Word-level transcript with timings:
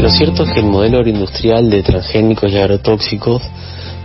Lo 0.00 0.10
cierto 0.10 0.44
es 0.44 0.52
que 0.52 0.60
el 0.60 0.66
modelo 0.66 0.98
agroindustrial 0.98 1.68
de 1.70 1.82
transgénicos 1.82 2.52
y 2.52 2.56
agrotóxicos 2.56 3.42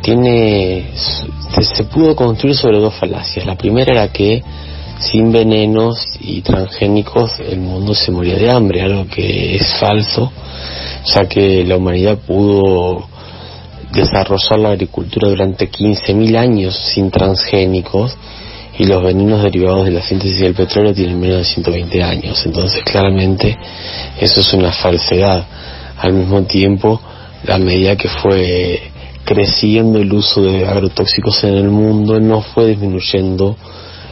tiene 0.02 0.90
se, 0.96 1.84
pudo 1.84 2.16
construir 2.16 2.56
sobre 2.56 2.80
dos 2.80 2.96
falacias. 2.96 3.46
La 3.46 3.56
primera 3.56 3.92
era 3.94 4.08
que 4.08 4.42
sin 5.00 5.32
venenos 5.32 5.98
y 6.20 6.42
transgénicos 6.42 7.40
el 7.40 7.60
mundo 7.60 7.94
se 7.94 8.12
moría 8.12 8.36
de 8.36 8.52
hambre, 8.52 8.82
algo 8.82 9.06
que 9.08 9.56
es 9.56 9.74
falso, 9.80 10.32
ya 11.06 11.28
que 11.28 11.64
la 11.66 11.78
humanidad 11.78 12.18
pudo 12.20 13.08
desarrollar 13.92 14.60
la 14.60 14.70
agricultura 14.70 15.28
durante 15.28 15.70
15.000 15.70 16.38
años 16.38 16.76
sin 16.94 17.12
transgénicos 17.12 18.18
y 18.78 18.86
los 18.86 19.04
venenos 19.04 19.44
derivados 19.44 19.86
de 19.86 19.92
la 19.92 20.02
síntesis 20.02 20.40
del 20.40 20.54
petróleo 20.54 20.94
tienen 20.94 21.20
menos 21.20 21.40
de 21.40 21.46
120 21.46 22.02
años. 22.02 22.42
Entonces, 22.46 22.82
claramente, 22.84 23.58
eso 24.20 24.40
es 24.40 24.54
una 24.54 24.72
falsedad. 24.72 25.46
Al 26.02 26.14
mismo 26.14 26.42
tiempo, 26.44 27.00
a 27.48 27.58
medida 27.58 27.96
que 27.96 28.10
fue 28.10 28.92
creciendo 29.24 30.00
el 30.00 30.12
uso 30.12 30.42
de 30.42 30.68
agrotóxicos 30.68 31.44
en 31.44 31.54
el 31.56 31.70
mundo, 31.70 32.20
no 32.20 32.42
fue 32.42 32.68
disminuyendo 32.68 33.56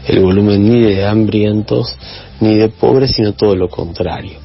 el 0.07 0.20
volumen 0.20 0.70
ni 0.70 0.81
de 0.81 1.05
hambrientos 1.05 1.95
ni 2.39 2.55
de 2.55 2.70
pobres, 2.70 3.12
sino 3.15 3.34
todo 3.34 3.55
lo 3.55 3.70
contrario. 3.70 4.39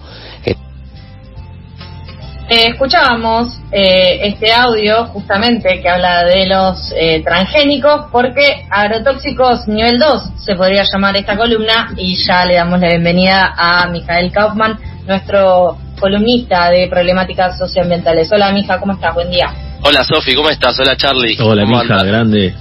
Eh, 2.47 2.69
escuchábamos 2.69 3.59
eh, 3.73 4.21
este 4.29 4.53
audio 4.53 5.07
justamente 5.07 5.81
que 5.81 5.89
habla 5.89 6.25
de 6.25 6.47
los 6.47 6.93
eh, 6.95 7.23
transgénicos 7.25 8.11
porque 8.13 8.67
agrotóxicos 8.69 9.67
nivel 9.67 9.99
2 9.99 10.45
se 10.45 10.55
podría 10.55 10.85
llamar 10.85 11.17
esta 11.17 11.39
columna 11.39 11.95
y 11.97 12.15
ya 12.17 12.45
le 12.45 12.57
damos 12.57 12.81
la 12.81 12.89
bienvenida 12.89 13.55
a 13.57 13.89
Mijael 13.89 14.31
Kaufman, 14.31 14.79
nuestro 15.07 15.79
columnista 15.99 16.71
de 16.71 16.89
problemáticas 16.89 17.59
socioambientales. 17.59 18.31
Hola 18.33 18.53
Mija, 18.53 18.79
¿cómo 18.79 18.93
estás? 18.93 19.15
Buen 19.15 19.31
día. 19.31 19.53
Hola 19.83 20.05
Sofi, 20.05 20.35
¿cómo 20.35 20.51
estás? 20.51 20.79
Hola 20.79 20.97
Charlie. 20.97 21.37
Hola 21.41 21.65
Mija, 21.67 22.03
grande. 22.05 22.55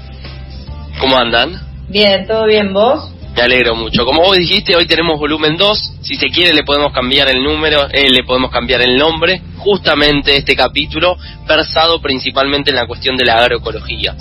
¿Cómo 1.00 1.18
andan? 1.18 1.60
Bien, 1.90 2.26
¿todo 2.28 2.46
bien 2.46 2.74
vos? 2.74 3.14
Me 3.36 3.42
alegro 3.42 3.76
mucho. 3.76 4.06
Como 4.06 4.22
vos 4.22 4.38
dijiste, 4.38 4.76
hoy 4.76 4.86
tenemos 4.86 5.18
volumen 5.18 5.58
2. 5.58 5.94
Si 6.02 6.16
se 6.16 6.28
quiere, 6.30 6.54
le 6.54 6.64
podemos 6.64 6.94
cambiar 6.94 7.30
el 7.30 7.44
número, 7.44 7.88
eh, 7.92 8.10
le 8.10 8.24
podemos 8.24 8.52
cambiar 8.52 8.82
el 8.82 8.96
nombre. 8.96 9.42
Justamente 9.58 10.38
este 10.38 10.56
capítulo, 10.56 11.18
versado 11.48 12.00
principalmente 12.00 12.70
en 12.70 12.76
la 12.76 12.86
cuestión 12.86 13.18
de 13.18 13.26
la 13.26 13.40
agroecología. 13.40 14.16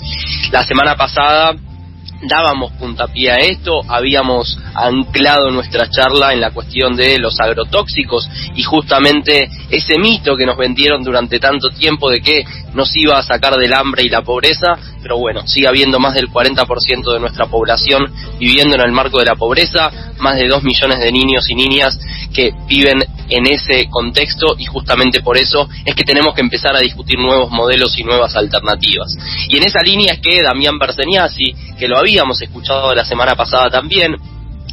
La 0.51 0.63
semana 0.63 0.95
pasada 0.95 1.53
dábamos 2.27 2.71
puntapié 2.73 3.31
a 3.31 3.37
esto, 3.37 3.81
habíamos 3.87 4.57
anclado 4.75 5.51
nuestra 5.51 5.89
charla 5.89 6.33
en 6.33 6.41
la 6.41 6.51
cuestión 6.51 6.95
de 6.95 7.17
los 7.19 7.39
agrotóxicos 7.39 8.29
y 8.55 8.63
justamente 8.63 9.49
ese 9.69 9.97
mito 9.97 10.35
que 10.35 10.45
nos 10.45 10.57
vendieron 10.57 11.03
durante 11.03 11.39
tanto 11.39 11.69
tiempo 11.69 12.09
de 12.09 12.21
que 12.21 12.43
nos 12.73 12.95
iba 12.95 13.17
a 13.17 13.23
sacar 13.23 13.55
del 13.55 13.73
hambre 13.73 14.03
y 14.03 14.09
la 14.09 14.21
pobreza, 14.21 14.77
pero 15.01 15.17
bueno, 15.17 15.47
sigue 15.47 15.67
habiendo 15.67 15.99
más 15.99 16.13
del 16.13 16.29
40% 16.29 17.13
de 17.13 17.19
nuestra 17.19 17.47
población 17.47 18.11
viviendo 18.39 18.75
en 18.75 18.81
el 18.81 18.91
marco 18.91 19.19
de 19.19 19.25
la 19.25 19.35
pobreza, 19.35 19.91
más 20.19 20.37
de 20.37 20.47
2 20.47 20.63
millones 20.63 20.99
de 20.99 21.11
niños 21.11 21.49
y 21.49 21.55
niñas 21.55 21.99
que 22.33 22.51
viven 22.67 23.03
en 23.29 23.47
ese 23.47 23.87
contexto 23.89 24.55
y 24.57 24.65
justamente 24.65 25.21
por 25.21 25.37
eso 25.37 25.69
es 25.85 25.95
que 25.95 26.03
tenemos 26.03 26.33
que 26.35 26.41
empezar 26.41 26.75
a 26.75 26.79
discutir 26.79 27.19
nuevos 27.19 27.51
modelos 27.51 27.97
y 27.97 28.03
nuevas 28.03 28.35
alternativas. 28.35 29.17
Y 29.49 29.57
en 29.57 29.63
esa 29.63 29.81
línea 29.81 30.13
es 30.13 30.19
que 30.19 30.41
Damián 30.41 30.77
Berseniasi, 30.77 31.53
que 31.77 31.87
lo 31.87 31.97
habíamos 31.97 32.41
escuchado 32.41 32.93
la 32.93 33.05
semana 33.05 33.35
pasada 33.35 33.69
también, 33.69 34.15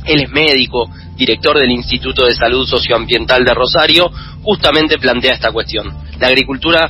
él 0.05 0.23
es 0.23 0.31
médico, 0.31 0.91
director 1.17 1.59
del 1.59 1.71
Instituto 1.71 2.25
de 2.25 2.35
Salud 2.35 2.67
Socioambiental 2.67 3.45
de 3.45 3.55
Rosario, 3.55 4.11
justamente 4.43 4.99
plantea 4.99 5.35
esta 5.35 5.53
cuestión. 5.53 5.93
La 6.19 6.29
agricultura 6.29 6.89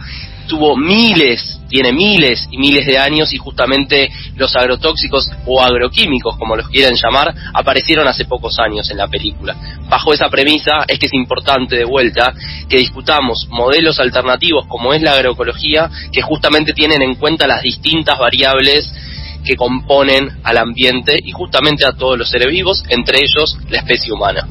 tuvo 0.51 0.77
miles, 0.77 1.61
tiene 1.69 1.93
miles 1.93 2.49
y 2.51 2.59
miles 2.59 2.85
de 2.85 2.99
años 2.99 3.33
y 3.33 3.37
justamente 3.37 4.11
los 4.35 4.55
agrotóxicos 4.57 5.31
o 5.47 5.63
agroquímicos, 5.63 6.37
como 6.37 6.57
los 6.57 6.69
quieren 6.69 6.97
llamar, 7.01 7.33
aparecieron 7.55 8.09
hace 8.09 8.25
pocos 8.25 8.59
años 8.59 8.91
en 8.91 8.99
la 8.99 9.07
película. 9.07 9.55
Bajo 9.89 10.13
esa 10.13 10.29
premisa 10.29 10.85
es 10.89 10.99
que 10.99 11.07
es 11.07 11.15
importante 11.15 11.77
de 11.77 11.85
vuelta 11.85 12.35
que 12.69 12.79
discutamos 12.79 13.47
modelos 13.49 14.01
alternativos 14.01 14.67
como 14.67 14.93
es 14.93 15.01
la 15.03 15.13
agroecología, 15.13 15.89
que 16.13 16.21
justamente 16.21 16.73
tienen 16.73 17.01
en 17.01 17.15
cuenta 17.15 17.47
las 17.47 17.63
distintas 17.63 18.19
variables 18.19 18.93
que 19.45 19.55
componen 19.55 20.41
al 20.43 20.59
ambiente 20.59 21.17
y 21.23 21.31
justamente 21.31 21.87
a 21.87 21.93
todos 21.93 22.19
los 22.19 22.29
seres 22.29 22.49
vivos, 22.49 22.83
entre 22.89 23.21
ellos 23.21 23.57
la 23.69 23.79
especie 23.79 24.13
humana. 24.13 24.49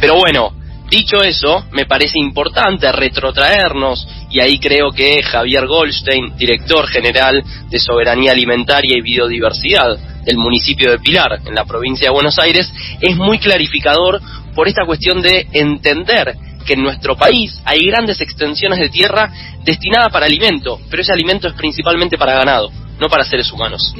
Pero 0.00 0.14
bueno, 0.14 0.52
Dicho 0.88 1.20
eso, 1.20 1.64
me 1.72 1.84
parece 1.84 2.18
importante 2.18 2.90
retrotraernos, 2.92 4.06
y 4.30 4.40
ahí 4.40 4.58
creo 4.60 4.92
que 4.92 5.20
Javier 5.22 5.66
Goldstein, 5.66 6.36
director 6.36 6.86
general 6.86 7.42
de 7.68 7.78
Soberanía 7.80 8.32
Alimentaria 8.32 8.96
y 8.96 9.02
Biodiversidad 9.02 9.98
del 10.24 10.38
municipio 10.38 10.90
de 10.92 11.00
Pilar, 11.00 11.40
en 11.44 11.54
la 11.54 11.64
provincia 11.64 12.08
de 12.08 12.14
Buenos 12.14 12.38
Aires, 12.38 12.72
es 13.00 13.16
muy 13.16 13.38
clarificador 13.38 14.20
por 14.54 14.68
esta 14.68 14.86
cuestión 14.86 15.22
de 15.22 15.48
entender 15.52 16.36
que 16.64 16.74
en 16.74 16.82
nuestro 16.82 17.16
país 17.16 17.60
hay 17.64 17.86
grandes 17.86 18.20
extensiones 18.20 18.78
de 18.78 18.88
tierra 18.88 19.32
destinadas 19.64 20.12
para 20.12 20.26
alimento, 20.26 20.80
pero 20.88 21.02
ese 21.02 21.12
alimento 21.12 21.48
es 21.48 21.54
principalmente 21.54 22.16
para 22.16 22.34
ganado, 22.34 22.70
no 23.00 23.08
para 23.08 23.24
seres 23.24 23.50
humanos. 23.52 23.94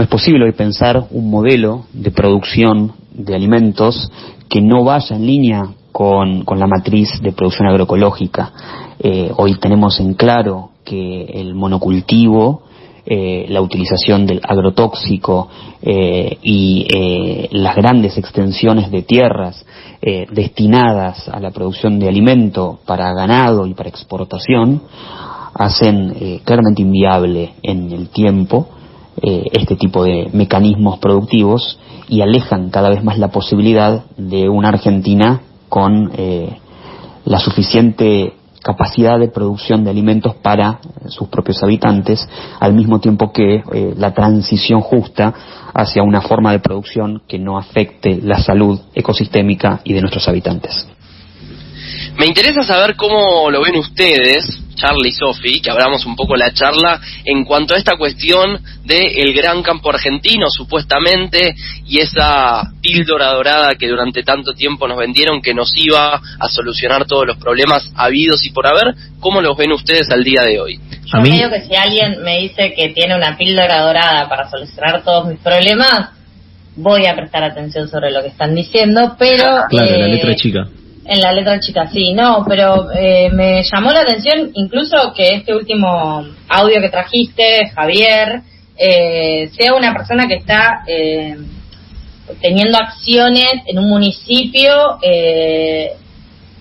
No 0.00 0.04
es 0.04 0.08
posible 0.08 0.46
hoy 0.46 0.52
pensar 0.52 1.08
un 1.10 1.30
modelo 1.30 1.84
de 1.92 2.10
producción 2.10 2.94
de 3.12 3.34
alimentos 3.34 4.10
que 4.48 4.62
no 4.62 4.82
vaya 4.82 5.14
en 5.14 5.26
línea 5.26 5.74
con, 5.92 6.42
la 6.56 6.66
matriz 6.66 7.20
de 7.20 7.32
producción 7.32 7.68
agroecológica. 7.68 8.50
Eh, 8.98 9.30
hoy 9.36 9.56
tenemos 9.56 10.00
en 10.00 10.14
claro 10.14 10.70
que 10.86 11.24
el 11.24 11.54
monocultivo, 11.54 12.62
eh, 13.04 13.44
la 13.50 13.60
utilización 13.60 14.24
del 14.24 14.40
agrotóxico 14.42 15.50
eh, 15.82 16.38
y 16.44 16.86
las 17.50 17.76
grandes 17.76 18.16
extensiones 18.16 18.90
de 18.90 19.02
tierras 19.02 19.66
destinadas 20.00 21.28
a 21.28 21.38
la 21.40 21.50
producción 21.50 21.98
de 21.98 22.08
alimento 22.08 22.78
para 22.86 23.12
ganado 23.12 23.66
y 23.66 23.74
para 23.74 23.90
exportación 23.90 24.80
hacen 25.52 26.40
claramente 26.42 26.80
inviable 26.80 27.52
en 27.62 27.92
el 27.92 28.08
tiempo 28.08 28.79
eh, 29.22 29.44
este 29.52 29.76
tipo 29.76 30.04
de 30.04 30.30
mecanismos 30.32 30.98
productivos 30.98 31.78
y 32.08 32.22
alejan 32.22 32.70
cada 32.70 32.90
vez 32.90 33.04
más 33.04 33.18
la 33.18 33.28
posibilidad 33.28 34.04
de 34.16 34.48
una 34.48 34.68
Argentina 34.68 35.42
con 35.68 36.12
eh, 36.16 36.56
la 37.24 37.38
suficiente 37.38 38.34
capacidad 38.62 39.18
de 39.18 39.28
producción 39.28 39.84
de 39.84 39.90
alimentos 39.90 40.34
para 40.36 40.80
sus 41.08 41.28
propios 41.28 41.62
habitantes, 41.62 42.28
al 42.58 42.74
mismo 42.74 43.00
tiempo 43.00 43.32
que 43.32 43.62
eh, 43.72 43.94
la 43.96 44.12
transición 44.12 44.80
justa 44.80 45.32
hacia 45.72 46.02
una 46.02 46.20
forma 46.20 46.52
de 46.52 46.58
producción 46.60 47.22
que 47.26 47.38
no 47.38 47.58
afecte 47.58 48.20
la 48.22 48.38
salud 48.38 48.78
ecosistémica 48.94 49.80
y 49.84 49.94
de 49.94 50.00
nuestros 50.00 50.28
habitantes. 50.28 50.86
Me 52.18 52.26
interesa 52.26 52.62
saber 52.64 52.96
cómo 52.96 53.50
lo 53.50 53.62
ven 53.62 53.76
ustedes, 53.76 54.60
Charlie 54.80 55.10
y 55.10 55.12
Sophie, 55.12 55.60
que 55.60 55.70
abramos 55.70 56.06
un 56.06 56.16
poco 56.16 56.36
la 56.36 56.52
charla 56.52 57.00
en 57.24 57.44
cuanto 57.44 57.74
a 57.74 57.78
esta 57.78 57.96
cuestión 57.96 58.60
del 58.84 59.34
gran 59.34 59.62
campo 59.62 59.90
argentino, 59.90 60.48
supuestamente, 60.48 61.54
y 61.86 61.98
esa 61.98 62.62
píldora 62.80 63.32
dorada 63.32 63.74
que 63.74 63.88
durante 63.88 64.22
tanto 64.22 64.54
tiempo 64.54 64.88
nos 64.88 64.98
vendieron 64.98 65.42
que 65.42 65.52
nos 65.52 65.70
iba 65.76 66.14
a 66.14 66.48
solucionar 66.48 67.06
todos 67.06 67.26
los 67.26 67.36
problemas 67.36 67.90
habidos 67.94 68.44
y 68.46 68.50
por 68.50 68.66
haber. 68.66 68.94
¿Cómo 69.20 69.42
los 69.42 69.56
ven 69.56 69.72
ustedes 69.72 70.10
al 70.10 70.24
día 70.24 70.42
de 70.42 70.60
hoy? 70.60 70.80
Yo 71.12 71.20
creo 71.20 71.50
que 71.50 71.62
si 71.62 71.74
alguien 71.74 72.22
me 72.22 72.38
dice 72.38 72.72
que 72.74 72.88
tiene 72.90 73.16
una 73.16 73.36
píldora 73.36 73.82
dorada 73.82 74.28
para 74.28 74.48
solucionar 74.48 75.02
todos 75.02 75.26
mis 75.26 75.38
problemas, 75.40 76.10
voy 76.76 77.06
a 77.06 77.14
prestar 77.14 77.42
atención 77.44 77.88
sobre 77.88 78.10
lo 78.10 78.22
que 78.22 78.28
están 78.28 78.54
diciendo, 78.54 79.16
pero... 79.18 79.44
Claro, 79.68 79.98
la 79.98 80.06
letra 80.06 80.32
eh, 80.32 80.36
chica. 80.36 80.66
En 81.12 81.20
la 81.20 81.32
letra 81.32 81.58
chica, 81.58 81.88
sí, 81.92 82.12
no, 82.12 82.44
pero 82.48 82.88
eh, 82.92 83.30
me 83.32 83.64
llamó 83.64 83.90
la 83.90 84.02
atención 84.02 84.52
incluso 84.54 85.12
que 85.12 85.34
este 85.34 85.52
último 85.52 86.24
audio 86.48 86.80
que 86.80 86.88
trajiste, 86.88 87.68
Javier, 87.74 88.42
eh, 88.76 89.50
sea 89.58 89.74
una 89.74 89.92
persona 89.92 90.28
que 90.28 90.36
está 90.36 90.84
eh, 90.86 91.36
teniendo 92.40 92.78
acciones 92.78 93.54
en 93.66 93.80
un 93.80 93.88
municipio 93.88 95.00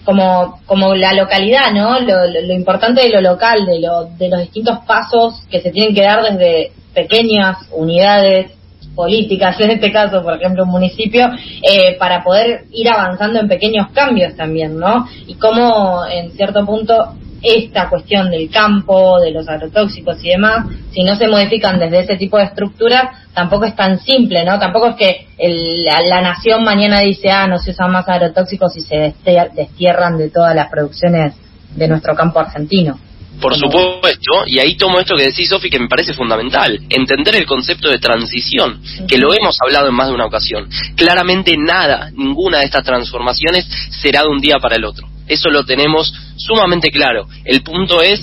como, 0.03 0.59
como 0.65 0.95
la 0.95 1.13
localidad, 1.13 1.71
¿no? 1.71 1.99
Lo, 1.99 2.25
lo, 2.25 2.53
importante 2.55 3.03
de 3.03 3.09
lo 3.09 3.21
local, 3.21 3.67
de, 3.67 3.79
lo, 3.79 4.05
de 4.05 4.29
los 4.29 4.39
distintos 4.39 4.79
pasos 4.87 5.43
que 5.51 5.61
se 5.61 5.69
tienen 5.69 5.93
que 5.93 6.01
dar 6.01 6.23
desde 6.23 6.71
pequeñas 6.95 7.67
unidades 7.71 8.51
políticas, 8.95 9.59
en 9.59 9.71
este 9.71 9.91
caso, 9.91 10.21
por 10.21 10.35
ejemplo, 10.35 10.63
un 10.63 10.69
municipio, 10.69 11.29
eh, 11.61 11.95
para 11.97 12.23
poder 12.23 12.65
ir 12.71 12.89
avanzando 12.89 13.39
en 13.39 13.47
pequeños 13.47 13.87
cambios 13.93 14.35
también, 14.35 14.77
¿no? 14.77 15.07
Y 15.27 15.35
cómo, 15.35 16.05
en 16.05 16.31
cierto 16.31 16.65
punto, 16.65 17.13
esta 17.41 17.89
cuestión 17.89 18.29
del 18.29 18.49
campo, 18.49 19.19
de 19.19 19.31
los 19.31 19.47
agrotóxicos 19.47 20.23
y 20.23 20.29
demás, 20.29 20.65
si 20.91 21.03
no 21.03 21.15
se 21.15 21.27
modifican 21.27 21.79
desde 21.79 21.99
ese 21.99 22.17
tipo 22.17 22.37
de 22.37 22.45
estructuras, 22.45 23.15
tampoco 23.33 23.65
es 23.65 23.75
tan 23.75 23.99
simple, 23.99 24.43
¿no? 24.43 24.59
Tampoco 24.59 24.89
es 24.89 24.95
que 24.95 25.27
la, 25.37 26.21
nación 26.21 26.63
mañana 26.63 26.99
dice, 26.99 27.29
ah, 27.31 27.47
no 27.47 27.57
se 27.57 27.71
usan 27.71 27.91
más 27.91 28.07
agrotóxicos 28.07 28.75
y 28.75 28.81
se 28.81 29.13
destierran 29.55 30.17
de 30.17 30.29
todas 30.29 30.53
las 30.55 30.69
producciones 30.69 31.35
de 31.75 31.87
nuestro 31.87 32.15
campo 32.15 32.39
argentino. 32.39 32.99
Por 33.39 33.55
supuesto, 33.55 34.43
y 34.45 34.59
ahí 34.59 34.75
tomo 34.75 34.99
esto 34.99 35.15
que 35.15 35.27
decís, 35.27 35.49
Sofi, 35.49 35.69
que 35.69 35.79
me 35.79 35.87
parece 35.87 36.13
fundamental, 36.13 36.79
entender 36.89 37.35
el 37.35 37.45
concepto 37.45 37.89
de 37.89 37.99
transición, 37.99 38.81
que 39.07 39.17
lo 39.17 39.33
hemos 39.33 39.57
hablado 39.61 39.87
en 39.87 39.95
más 39.95 40.07
de 40.07 40.13
una 40.13 40.25
ocasión. 40.25 40.69
Claramente 40.95 41.55
nada, 41.57 42.11
ninguna 42.13 42.59
de 42.59 42.65
estas 42.65 42.83
transformaciones 42.83 43.67
será 44.01 44.23
de 44.23 44.29
un 44.29 44.39
día 44.39 44.57
para 44.61 44.75
el 44.75 44.85
otro. 44.85 45.07
Eso 45.27 45.49
lo 45.49 45.63
tenemos 45.63 46.13
sumamente 46.35 46.91
claro. 46.91 47.27
El 47.45 47.61
punto 47.61 48.01
es 48.01 48.21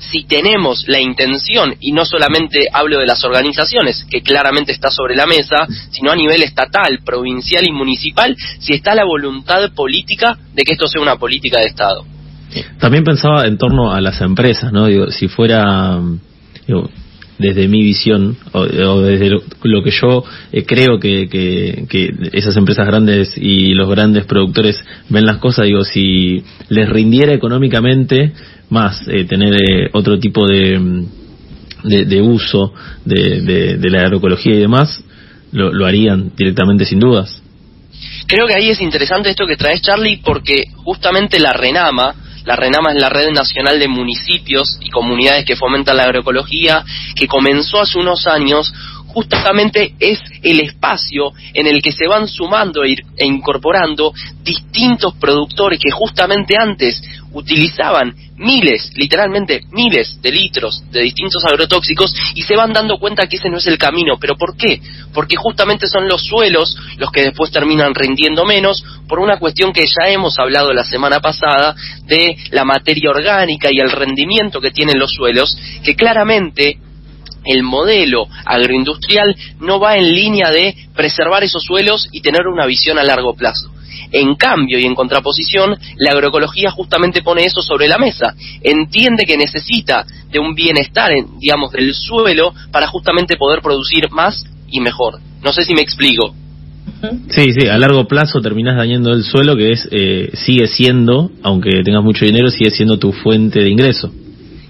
si 0.00 0.24
tenemos 0.24 0.84
la 0.86 1.00
intención, 1.00 1.74
y 1.80 1.92
no 1.92 2.04
solamente 2.04 2.68
hablo 2.72 2.98
de 2.98 3.06
las 3.06 3.22
organizaciones, 3.24 4.06
que 4.10 4.22
claramente 4.22 4.72
está 4.72 4.90
sobre 4.90 5.14
la 5.14 5.26
mesa, 5.26 5.66
sino 5.90 6.10
a 6.10 6.16
nivel 6.16 6.42
estatal, 6.42 7.00
provincial 7.04 7.66
y 7.66 7.72
municipal, 7.72 8.34
si 8.60 8.72
está 8.72 8.94
la 8.94 9.04
voluntad 9.04 9.72
política 9.74 10.38
de 10.54 10.62
que 10.62 10.72
esto 10.72 10.88
sea 10.88 11.02
una 11.02 11.16
política 11.16 11.60
de 11.60 11.66
Estado. 11.66 12.04
También 12.78 13.04
pensaba 13.04 13.46
en 13.46 13.58
torno 13.58 13.92
a 13.92 14.00
las 14.00 14.20
empresas, 14.20 14.72
¿no? 14.72 14.86
Digo, 14.86 15.10
si 15.10 15.28
fuera, 15.28 16.00
desde 17.40 17.68
mi 17.68 17.82
visión 17.82 18.36
o, 18.52 18.66
desde 19.00 19.30
lo, 19.62 19.82
que 19.82 19.90
yo 19.90 20.24
eh, 20.52 20.64
creo 20.64 20.98
que, 21.00 21.28
que, 21.28 22.14
esas 22.32 22.56
empresas 22.56 22.86
grandes 22.86 23.32
y 23.36 23.72
los 23.74 23.88
grandes 23.88 24.26
productores 24.26 24.78
ven 25.08 25.24
las 25.24 25.38
cosas, 25.38 25.64
digo, 25.64 25.82
si 25.84 26.44
les 26.68 26.88
rindiera 26.88 27.32
económicamente 27.32 28.32
más 28.68 29.08
eh, 29.08 29.24
tener 29.24 29.54
eh, 29.54 29.90
otro 29.92 30.18
tipo 30.18 30.46
de, 30.46 31.06
de, 31.82 32.20
uso 32.20 32.72
de, 33.04 33.78
de, 33.78 33.90
la 33.90 34.02
agroecología 34.02 34.54
y 34.54 34.60
demás, 34.60 35.02
lo, 35.52 35.72
lo 35.72 35.86
harían 35.86 36.32
directamente 36.36 36.84
sin 36.84 37.00
dudas. 37.00 37.42
Creo 38.26 38.46
que 38.46 38.54
ahí 38.54 38.68
es 38.70 38.80
interesante 38.80 39.30
esto 39.30 39.46
que 39.46 39.56
traes, 39.56 39.82
Charlie, 39.82 40.20
porque 40.22 40.64
justamente 40.76 41.40
la 41.40 41.52
RENAMA, 41.52 42.14
la 42.44 42.56
RENAMA 42.56 42.92
es 42.92 43.00
la 43.00 43.08
Red 43.08 43.30
Nacional 43.30 43.78
de 43.78 43.88
Municipios 43.88 44.78
y 44.80 44.90
Comunidades 44.90 45.44
que 45.44 45.56
fomentan 45.56 45.96
la 45.96 46.04
agroecología, 46.04 46.84
que 47.14 47.26
comenzó 47.26 47.80
hace 47.80 47.98
unos 47.98 48.26
años 48.26 48.72
justamente 49.12 49.94
es 49.98 50.20
el 50.42 50.60
espacio 50.60 51.32
en 51.54 51.66
el 51.66 51.82
que 51.82 51.92
se 51.92 52.06
van 52.06 52.28
sumando 52.28 52.84
e, 52.84 52.96
e 53.16 53.26
incorporando 53.26 54.12
distintos 54.42 55.14
productores 55.14 55.80
que 55.80 55.90
justamente 55.90 56.56
antes 56.58 57.02
utilizaban 57.32 58.14
miles, 58.36 58.90
literalmente 58.96 59.60
miles 59.70 60.20
de 60.22 60.32
litros 60.32 60.82
de 60.90 61.02
distintos 61.02 61.44
agrotóxicos 61.44 62.12
y 62.34 62.42
se 62.42 62.56
van 62.56 62.72
dando 62.72 62.98
cuenta 62.98 63.26
que 63.26 63.36
ese 63.36 63.50
no 63.50 63.58
es 63.58 63.66
el 63.66 63.78
camino. 63.78 64.18
¿Pero 64.18 64.36
por 64.36 64.56
qué? 64.56 64.80
Porque 65.12 65.36
justamente 65.36 65.86
son 65.86 66.08
los 66.08 66.24
suelos 66.24 66.76
los 66.96 67.10
que 67.10 67.22
después 67.22 67.50
terminan 67.50 67.94
rindiendo 67.94 68.44
menos 68.44 68.82
por 69.08 69.20
una 69.20 69.38
cuestión 69.38 69.72
que 69.72 69.84
ya 69.84 70.08
hemos 70.08 70.38
hablado 70.38 70.72
la 70.72 70.84
semana 70.84 71.20
pasada 71.20 71.74
de 72.06 72.36
la 72.50 72.64
materia 72.64 73.10
orgánica 73.10 73.68
y 73.70 73.78
el 73.78 73.90
rendimiento 73.90 74.60
que 74.60 74.70
tienen 74.70 74.98
los 74.98 75.12
suelos, 75.12 75.56
que 75.84 75.94
claramente 75.94 76.78
el 77.44 77.62
modelo 77.62 78.26
agroindustrial 78.44 79.36
no 79.60 79.80
va 79.80 79.96
en 79.96 80.12
línea 80.12 80.50
de 80.50 80.74
preservar 80.94 81.44
esos 81.44 81.62
suelos 81.62 82.08
y 82.12 82.20
tener 82.20 82.46
una 82.46 82.66
visión 82.66 82.98
a 82.98 83.04
largo 83.04 83.34
plazo. 83.34 83.70
En 84.12 84.34
cambio 84.34 84.78
y 84.78 84.84
en 84.84 84.94
contraposición, 84.94 85.76
la 85.98 86.12
agroecología 86.12 86.70
justamente 86.70 87.22
pone 87.22 87.44
eso 87.44 87.62
sobre 87.62 87.88
la 87.88 87.98
mesa. 87.98 88.34
Entiende 88.60 89.24
que 89.24 89.36
necesita 89.36 90.04
de 90.30 90.38
un 90.38 90.54
bienestar, 90.54 91.12
digamos, 91.38 91.70
del 91.72 91.94
suelo 91.94 92.52
para 92.72 92.88
justamente 92.88 93.36
poder 93.36 93.62
producir 93.62 94.10
más 94.10 94.44
y 94.68 94.80
mejor. 94.80 95.20
No 95.42 95.52
sé 95.52 95.64
si 95.64 95.74
me 95.74 95.82
explico. 95.82 96.34
Sí, 97.28 97.52
sí, 97.52 97.68
a 97.68 97.78
largo 97.78 98.06
plazo 98.06 98.40
terminas 98.40 98.76
dañando 98.76 99.12
el 99.12 99.24
suelo 99.24 99.56
que 99.56 99.72
es 99.72 99.88
eh, 99.90 100.30
sigue 100.34 100.66
siendo, 100.66 101.30
aunque 101.42 101.82
tengas 101.82 102.02
mucho 102.02 102.26
dinero, 102.26 102.50
sigue 102.50 102.70
siendo 102.70 102.98
tu 102.98 103.12
fuente 103.12 103.60
de 103.60 103.70
ingreso. 103.70 104.12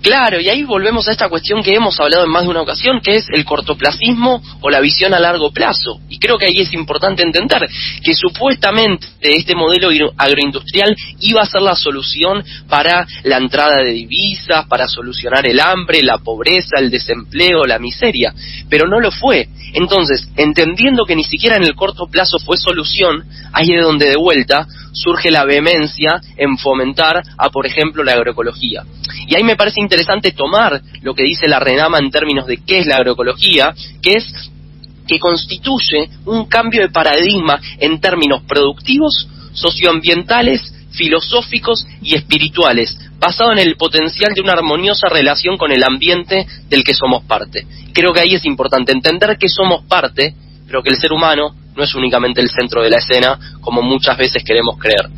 Claro, 0.03 0.41
y 0.41 0.49
ahí 0.49 0.65
volvemos 0.65 1.07
a 1.09 1.13
esta 1.13 1.29
cuestión 1.29 1.63
que 1.63 1.75
hemos 1.75 2.01
hablado 2.01 2.25
en 2.25 2.31
más 2.31 2.45
de 2.45 2.51
una 2.51 2.63
ocasión, 2.63 3.01
que 3.01 3.17
es 3.17 3.27
el 3.33 3.45
cortoplacismo 3.45 4.43
o 4.61 4.71
la 4.71 4.81
visión 4.81 5.13
a 5.13 5.21
largo 5.21 5.51
plazo. 5.53 6.01
Y 6.09 6.19
creo 6.19 6.39
que 6.39 6.47
ahí 6.47 6.61
es 6.61 6.73
importante 6.73 7.23
entender 7.23 7.69
que 8.03 8.15
supuestamente 8.15 9.07
este 9.21 9.55
modelo 9.55 9.91
agroindustrial 10.17 10.95
iba 11.21 11.43
a 11.43 11.47
ser 11.47 11.61
la 11.61 11.77
solución 11.77 12.43
para 12.69 13.07
la 13.25 13.37
entrada 13.37 13.83
de 13.83 13.93
divisas, 13.93 14.67
para 14.67 14.89
solucionar 14.89 15.47
el 15.47 15.61
hambre, 15.61 16.03
la 16.03 16.19
pobreza, 16.19 16.79
el 16.79 16.91
desempleo, 16.91 17.65
la 17.67 17.79
miseria, 17.79 18.33
pero 18.71 18.89
no 18.89 19.01
lo 19.01 19.11
fue. 19.11 19.49
Entonces, 19.75 20.29
entendiendo 20.37 21.05
que 21.05 21.17
ni 21.17 21.25
siquiera 21.25 21.57
en 21.57 21.65
el 21.65 21.75
corto 21.75 22.07
plazo 22.07 22.39
fue 22.39 22.57
solución, 22.57 23.25
ahí 23.53 23.73
es 23.73 23.83
donde 23.83 24.09
de 24.09 24.17
vuelta 24.17 24.67
surge 24.93 25.31
la 25.31 25.45
vehemencia 25.45 26.21
en 26.37 26.59
fomentar 26.59 27.23
a, 27.37 27.51
por 27.51 27.67
ejemplo, 27.67 28.03
la 28.05 28.13
agroecología. 28.13 28.85
Y 29.27 29.35
ahí 29.37 29.43
me 29.43 29.57
parece 29.57 29.81
interesante 29.81 30.33
tomar 30.33 30.81
lo 31.03 31.15
que 31.15 31.25
dice 31.25 31.49
la 31.49 31.61
RENAMA 31.61 31.99
en 31.99 32.11
términos 32.11 32.47
de 32.47 32.59
qué 32.59 32.79
es 32.79 32.87
la 32.87 32.97
agroecología, 32.97 33.75
que 34.03 34.13
es 34.13 34.51
que 35.07 35.19
constituye 35.19 36.09
un 36.27 36.47
cambio 36.47 36.83
de 36.83 36.91
paradigma 36.91 37.61
en 37.79 38.01
términos 38.01 38.43
productivos, 38.47 39.29
socioambientales, 39.53 40.73
filosóficos 40.93 41.87
y 42.03 42.15
espirituales, 42.15 42.97
basado 43.19 43.53
en 43.53 43.59
el 43.59 43.77
potencial 43.77 44.35
de 44.35 44.41
una 44.41 44.53
armoniosa 44.53 45.09
relación 45.09 45.57
con 45.57 45.73
el 45.73 45.83
ambiente 45.85 46.47
del 46.69 46.85
que 46.85 46.95
somos 46.95 47.25
parte. 47.25 47.67
Creo 47.93 48.13
que 48.13 48.21
ahí 48.21 48.35
es 48.35 48.45
importante 48.45 48.93
entender 48.93 49.37
que 49.39 49.49
somos 49.49 49.85
parte, 49.87 50.35
pero 50.67 50.83
que 50.83 50.91
el 50.91 50.97
ser 50.97 51.13
humano 51.13 51.55
no 51.81 51.85
es 51.85 51.95
únicamente 51.95 52.43
el 52.43 52.51
centro 52.51 52.83
de 52.83 52.91
la 52.91 52.99
escena, 52.99 53.39
como 53.63 53.81
muchas 53.81 54.19
veces 54.19 54.45
queremos 54.45 54.77
creer. 54.79 55.09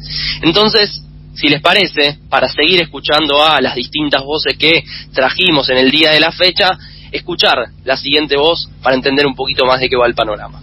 Entonces, 0.43 1.03
si 1.35 1.49
les 1.49 1.61
parece, 1.61 2.19
para 2.29 2.49
seguir 2.49 2.81
escuchando 2.81 3.45
a 3.45 3.61
las 3.61 3.75
distintas 3.75 4.23
voces 4.23 4.57
que 4.57 4.85
trajimos 5.13 5.69
en 5.71 5.79
el 5.79 5.91
día 5.91 6.13
de 6.13 6.21
la 6.21 6.31
fecha, 6.31 6.79
escuchar 7.11 7.57
la 7.85 7.97
siguiente 7.97 8.37
voz 8.37 8.69
para 8.81 8.95
entender 8.95 9.27
un 9.27 9.35
poquito 9.35 9.67
más 9.67 9.81
de 9.81 9.89
qué 9.89 9.97
va 9.97 10.07
el 10.07 10.15
panorama. 10.15 10.63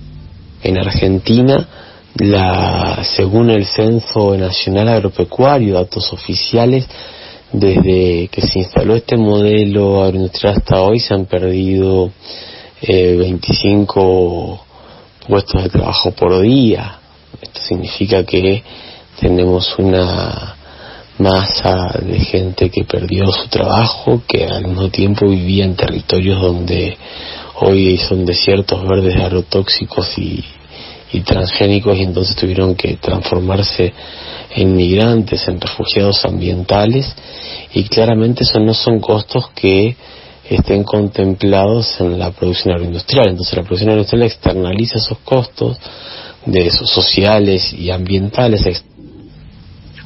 En 0.63 0.77
Argentina, 0.77 1.67
la, 2.15 3.03
según 3.03 3.49
el 3.49 3.65
Censo 3.65 4.37
Nacional 4.37 4.87
Agropecuario, 4.87 5.73
datos 5.73 6.13
oficiales, 6.13 6.87
desde 7.51 8.29
que 8.29 8.41
se 8.41 8.59
instaló 8.59 8.95
este 8.95 9.17
modelo 9.17 10.03
agroindustrial 10.03 10.55
hasta 10.55 10.81
hoy 10.81 10.99
se 10.99 11.13
han 11.15 11.25
perdido 11.25 12.11
eh, 12.81 13.15
25 13.17 14.68
puestos 15.29 15.63
de 15.63 15.69
trabajo 15.69 16.11
por 16.11 16.41
día. 16.41 16.97
Esto 17.39 17.61
significa 17.61 18.23
que 18.25 18.63
tenemos 19.19 19.77
una 19.77 20.55
masa 21.19 21.99
de 22.01 22.19
gente 22.19 22.69
que 22.69 22.83
perdió 22.83 23.31
su 23.31 23.47
trabajo, 23.47 24.23
que 24.27 24.45
al 24.45 24.65
mismo 24.65 24.89
tiempo 24.89 25.27
vivía 25.27 25.65
en 25.65 25.75
territorios 25.75 26.41
donde 26.41 26.97
hoy 27.61 27.97
son 27.97 28.25
desiertos 28.25 28.81
verdes 28.87 29.15
agrotóxicos 29.17 30.17
y, 30.17 30.43
y 31.11 31.19
transgénicos 31.21 31.97
y 31.97 32.03
entonces 32.03 32.35
tuvieron 32.35 32.75
que 32.75 32.95
transformarse 32.97 33.93
en 34.55 34.75
migrantes, 34.75 35.47
en 35.47 35.61
refugiados 35.61 36.25
ambientales 36.25 37.13
y 37.73 37.83
claramente 37.83 38.43
esos 38.43 38.63
no 38.63 38.73
son 38.73 38.99
costos 38.99 39.51
que 39.53 39.95
estén 40.49 40.83
contemplados 40.83 41.99
en 41.99 42.17
la 42.17 42.31
producción 42.31 42.73
agroindustrial. 42.73 43.29
Entonces 43.29 43.55
la 43.55 43.63
producción 43.63 43.89
agroindustrial 43.89 44.23
externaliza 44.23 44.97
esos 44.97 45.17
costos 45.19 45.77
de 46.45 46.67
esos 46.67 46.89
sociales 46.89 47.73
y 47.73 47.91
ambientales. 47.91 48.83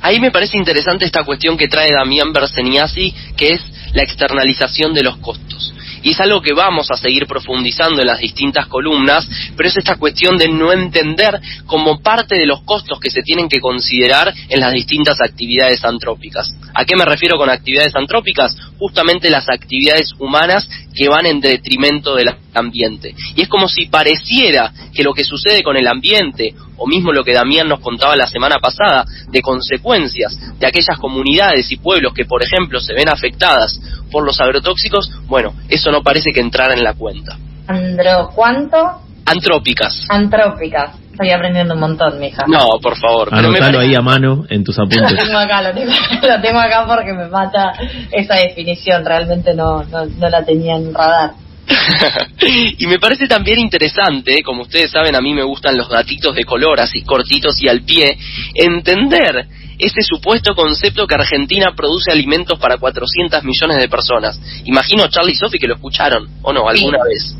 Ahí 0.01 0.19
me 0.19 0.31
parece 0.31 0.57
interesante 0.57 1.05
esta 1.05 1.23
cuestión 1.23 1.57
que 1.57 1.67
trae 1.67 1.91
Damián 1.91 2.33
Berseniasi, 2.33 3.13
que 3.38 3.53
es 3.53 3.62
la 3.93 4.03
externalización 4.03 4.93
de 4.93 5.03
los 5.03 5.17
costos 5.17 5.73
y 6.03 6.12
es 6.12 6.19
algo 6.19 6.41
que 6.41 6.53
vamos 6.53 6.91
a 6.91 6.98
seguir 6.98 7.25
profundizando 7.25 8.01
en 8.01 8.07
las 8.07 8.19
distintas 8.19 8.67
columnas, 8.67 9.27
pero 9.55 9.69
es 9.69 9.77
esta 9.77 9.95
cuestión 9.95 10.38
de 10.38 10.50
no 10.50 10.72
entender 10.72 11.39
como 11.65 12.01
parte 12.01 12.38
de 12.38 12.45
los 12.45 12.62
costos 12.63 13.00
que 13.00 13.10
se 13.10 13.24
tienen 13.24 13.48
que 13.48 13.62
considerar 13.62 14.33
en 14.50 14.60
las 14.60 14.74
distintas 14.74 15.19
actividades 15.22 15.83
antrópicas. 15.83 16.53
¿A 16.74 16.86
qué 16.86 16.95
me 16.95 17.05
refiero 17.05 17.38
con 17.38 17.50
actividades 17.50 17.95
antrópicas? 17.95 18.55
Justamente 18.77 19.29
las 19.29 19.50
actividades 19.50 20.12
humanas 20.19 20.67
que 20.93 21.07
van 21.07 21.25
en 21.25 21.39
detrimento 21.39 22.15
del 22.15 22.36
ambiente. 22.53 23.15
Y 23.36 23.41
es 23.41 23.48
como 23.48 23.67
si 23.67 23.88
pareciera 23.88 24.72
que 24.93 25.03
lo 25.03 25.13
que 25.13 25.24
sucede 25.24 25.63
con 25.63 25.77
el 25.77 25.88
ambiente, 25.88 26.53
o 26.77 26.88
mismo 26.88 27.12
lo 27.12 27.24
que 27.24 27.34
Damián 27.34 27.68
nos 27.68 27.80
contaba 27.80 28.15
la 28.15 28.27
semana 28.27 28.58
pasada, 28.60 29.06
de 29.30 29.42
consecuencias 29.42 30.38
de 30.60 30.68
aquellas 30.68 30.98
comunidades 30.98 31.72
y 31.72 31.77
pueblos 31.77 32.13
que, 32.13 32.25
por 32.25 32.44
ejemplo, 32.44 32.80
se 32.80 32.94
ven 32.94 33.10
afectadas 33.10 33.80
por 34.12 34.25
los 34.25 34.39
agrotóxicos, 34.39 35.12
bueno, 35.27 35.53
eso 35.70 35.92
no 35.92 36.01
parece 36.01 36.32
que 36.32 36.39
entrara 36.39 36.74
en 36.74 36.84
la 36.84 36.94
cuenta. 36.94 37.38
Andro, 37.68 38.30
¿cuánto? 38.36 38.77
Antrópicas. 39.25 40.06
Antrópicas. 40.10 41.03
Estoy 41.13 41.30
aprendiendo 41.30 41.75
un 41.75 41.80
montón, 41.80 42.20
mija. 42.20 42.44
No, 42.48 42.80
por 42.82 42.98
favor. 42.98 43.30
Anotalo 43.32 43.80
ahí 43.80 43.94
a 43.94 44.01
mano 44.01 44.46
en 44.50 44.63
tus 44.63 44.80
apuntes. 44.80 45.12
lo 45.12 45.18
tengo 45.18 45.38
acá, 45.38 45.62
lo 45.62 45.74
tengo, 45.74 45.92
lo 46.27 46.42
tengo 46.42 46.60
acá 46.60 46.86
porque 46.88 47.13
me 47.13 47.27
mata 47.27 47.74
esa 48.12 48.36
definición. 48.36 49.06
Realmente 49.06 49.53
no, 49.53 49.84
no, 49.84 50.06
no 50.06 50.30
la 50.30 50.44
tenía 50.44 50.75
en 50.75 50.94
radar. 50.94 51.42
y 52.77 52.88
me 52.88 53.00
parece 53.00 53.27
también 53.27 53.60
interesante, 53.60 54.41
como 54.43 54.63
ustedes 54.63 54.91
saben, 54.91 55.15
a 55.15 55.22
mí 55.22 55.34
me 55.34 55.43
gustan 55.43 55.77
los 55.77 55.89
gatitos 55.89 56.36
de 56.36 56.43
color, 56.43 56.79
así 56.82 57.03
cortitos 57.03 57.62
y 57.62 57.67
al 57.67 57.84
pie, 57.84 58.17
entender 58.53 59.48
ese 59.79 60.01
supuesto 60.01 60.53
concepto 60.55 61.08
que 61.08 61.15
Argentina 61.15 61.74
produce 61.75 62.12
alimentos 62.12 62.60
para 62.60 62.77
400 62.77 63.43
millones 63.43 63.77
de 63.77 63.88
personas. 63.88 64.39
Imagino 64.65 65.08
Charlie 65.08 65.34
y 65.34 65.36
Sophie 65.36 65.60
que 65.60 65.67
lo 65.67 65.75
escucharon, 65.75 66.27
¿o 66.41 66.53
no? 66.53 66.67
¿Alguna 66.67 67.00
vez? 67.03 67.36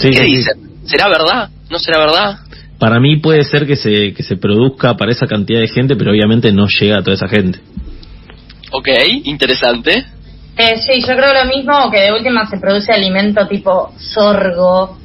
¿Qué 0.00 0.08
dicen? 0.08 0.54
¿Será 0.84 1.08
verdad? 1.08 1.50
¿No 1.70 1.78
será 1.78 2.00
verdad? 2.00 2.38
Para 2.78 3.00
mí 3.00 3.16
puede 3.16 3.44
ser 3.44 3.66
que 3.66 3.76
se, 3.76 4.12
que 4.12 4.22
se 4.22 4.36
produzca 4.36 4.96
para 4.96 5.12
esa 5.12 5.26
cantidad 5.26 5.60
de 5.60 5.68
gente, 5.68 5.96
pero 5.96 6.10
obviamente 6.10 6.52
no 6.52 6.66
llega 6.66 6.98
a 6.98 7.02
toda 7.02 7.14
esa 7.14 7.28
gente. 7.28 7.60
Ok, 8.72 8.88
interesante. 9.24 10.04
Eh, 10.56 10.76
sí, 10.76 11.00
yo 11.00 11.16
creo 11.16 11.34
lo 11.34 11.44
mismo, 11.46 11.90
que 11.90 12.00
de 12.00 12.12
última 12.12 12.46
se 12.48 12.58
produce 12.58 12.92
alimento 12.92 13.46
tipo 13.48 13.92
sorgo. 13.96 14.98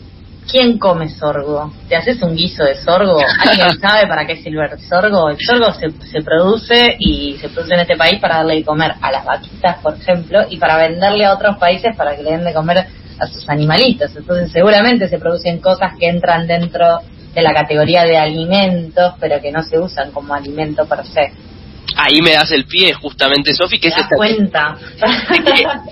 ¿Quién 0.49 0.79
come 0.79 1.09
sorgo? 1.09 1.71
¿Te 1.87 1.95
haces 1.95 2.21
un 2.23 2.35
guiso 2.35 2.63
de 2.63 2.75
sorgo? 2.75 3.19
¿Alguien 3.47 3.79
sabe 3.81 4.07
para 4.07 4.25
qué 4.25 4.37
sirve 4.37 4.65
el 4.71 4.79
sorgo? 4.79 5.29
El 5.29 5.39
sorgo 5.39 5.71
se, 5.73 5.91
se 6.11 6.21
produce 6.21 6.95
y 6.99 7.37
se 7.39 7.49
produce 7.49 7.75
en 7.75 7.81
este 7.81 7.95
país 7.95 8.19
para 8.19 8.37
darle 8.37 8.55
de 8.55 8.63
comer 8.63 8.93
a 8.99 9.11
las 9.11 9.25
vaquitas, 9.25 9.77
por 9.77 9.95
ejemplo, 9.95 10.39
y 10.49 10.57
para 10.57 10.77
venderle 10.77 11.25
a 11.25 11.33
otros 11.33 11.57
países 11.57 11.95
para 11.95 12.15
que 12.15 12.23
le 12.23 12.31
den 12.31 12.45
de 12.45 12.53
comer 12.53 12.87
a 13.19 13.27
sus 13.27 13.47
animalitos. 13.47 14.15
Entonces 14.15 14.51
seguramente 14.51 15.07
se 15.07 15.19
producen 15.19 15.59
cosas 15.59 15.93
que 15.99 16.07
entran 16.07 16.47
dentro 16.47 16.99
de 17.33 17.41
la 17.41 17.53
categoría 17.53 18.03
de 18.03 18.17
alimentos, 18.17 19.13
pero 19.19 19.39
que 19.41 19.51
no 19.51 19.61
se 19.63 19.79
usan 19.79 20.11
como 20.11 20.33
alimento 20.33 20.85
per 20.85 21.05
se. 21.05 21.31
Ahí 22.01 22.21
me 22.21 22.31
das 22.31 22.51
el 22.51 22.65
pie, 22.65 22.93
justamente, 22.93 23.53
Sofi, 23.53 23.77
que 23.77 23.89
es 23.89 23.97
esta... 23.97 24.15
cuenta. 24.15 24.77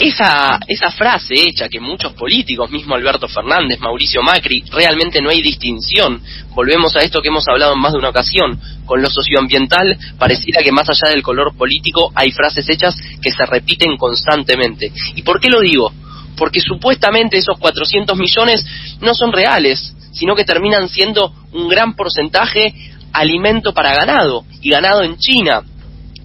esa, 0.00 0.58
esa 0.66 0.90
frase 0.90 1.34
hecha 1.34 1.68
que 1.68 1.78
muchos 1.78 2.14
políticos, 2.14 2.70
mismo 2.70 2.96
Alberto 2.96 3.28
Fernández, 3.28 3.78
Mauricio 3.78 4.22
Macri, 4.22 4.64
realmente 4.72 5.20
no 5.20 5.30
hay 5.30 5.40
distinción. 5.40 6.20
Volvemos 6.54 6.96
a 6.96 7.00
esto 7.00 7.20
que 7.20 7.28
hemos 7.28 7.46
hablado 7.48 7.74
en 7.74 7.80
más 7.80 7.92
de 7.92 7.98
una 7.98 8.08
ocasión. 8.08 8.58
Con 8.86 9.02
lo 9.02 9.08
socioambiental, 9.08 9.96
pareciera 10.18 10.62
que 10.62 10.72
más 10.72 10.88
allá 10.88 11.12
del 11.12 11.22
color 11.22 11.56
político 11.56 12.10
hay 12.16 12.32
frases 12.32 12.68
hechas 12.68 12.96
que 13.22 13.30
se 13.30 13.46
repiten 13.46 13.96
constantemente. 13.96 14.92
¿Y 15.14 15.22
por 15.22 15.40
qué 15.40 15.48
lo 15.48 15.60
digo? 15.60 15.92
Porque 16.36 16.60
supuestamente 16.60 17.38
esos 17.38 17.56
400 17.58 18.18
millones 18.18 18.66
no 19.00 19.14
son 19.14 19.32
reales, 19.32 19.94
sino 20.12 20.34
que 20.34 20.44
terminan 20.44 20.88
siendo 20.88 21.32
un 21.52 21.68
gran 21.68 21.94
porcentaje 21.94 22.74
alimento 23.12 23.72
para 23.72 23.94
ganado, 23.94 24.44
y 24.60 24.70
ganado 24.70 25.02
en 25.02 25.16
China. 25.18 25.62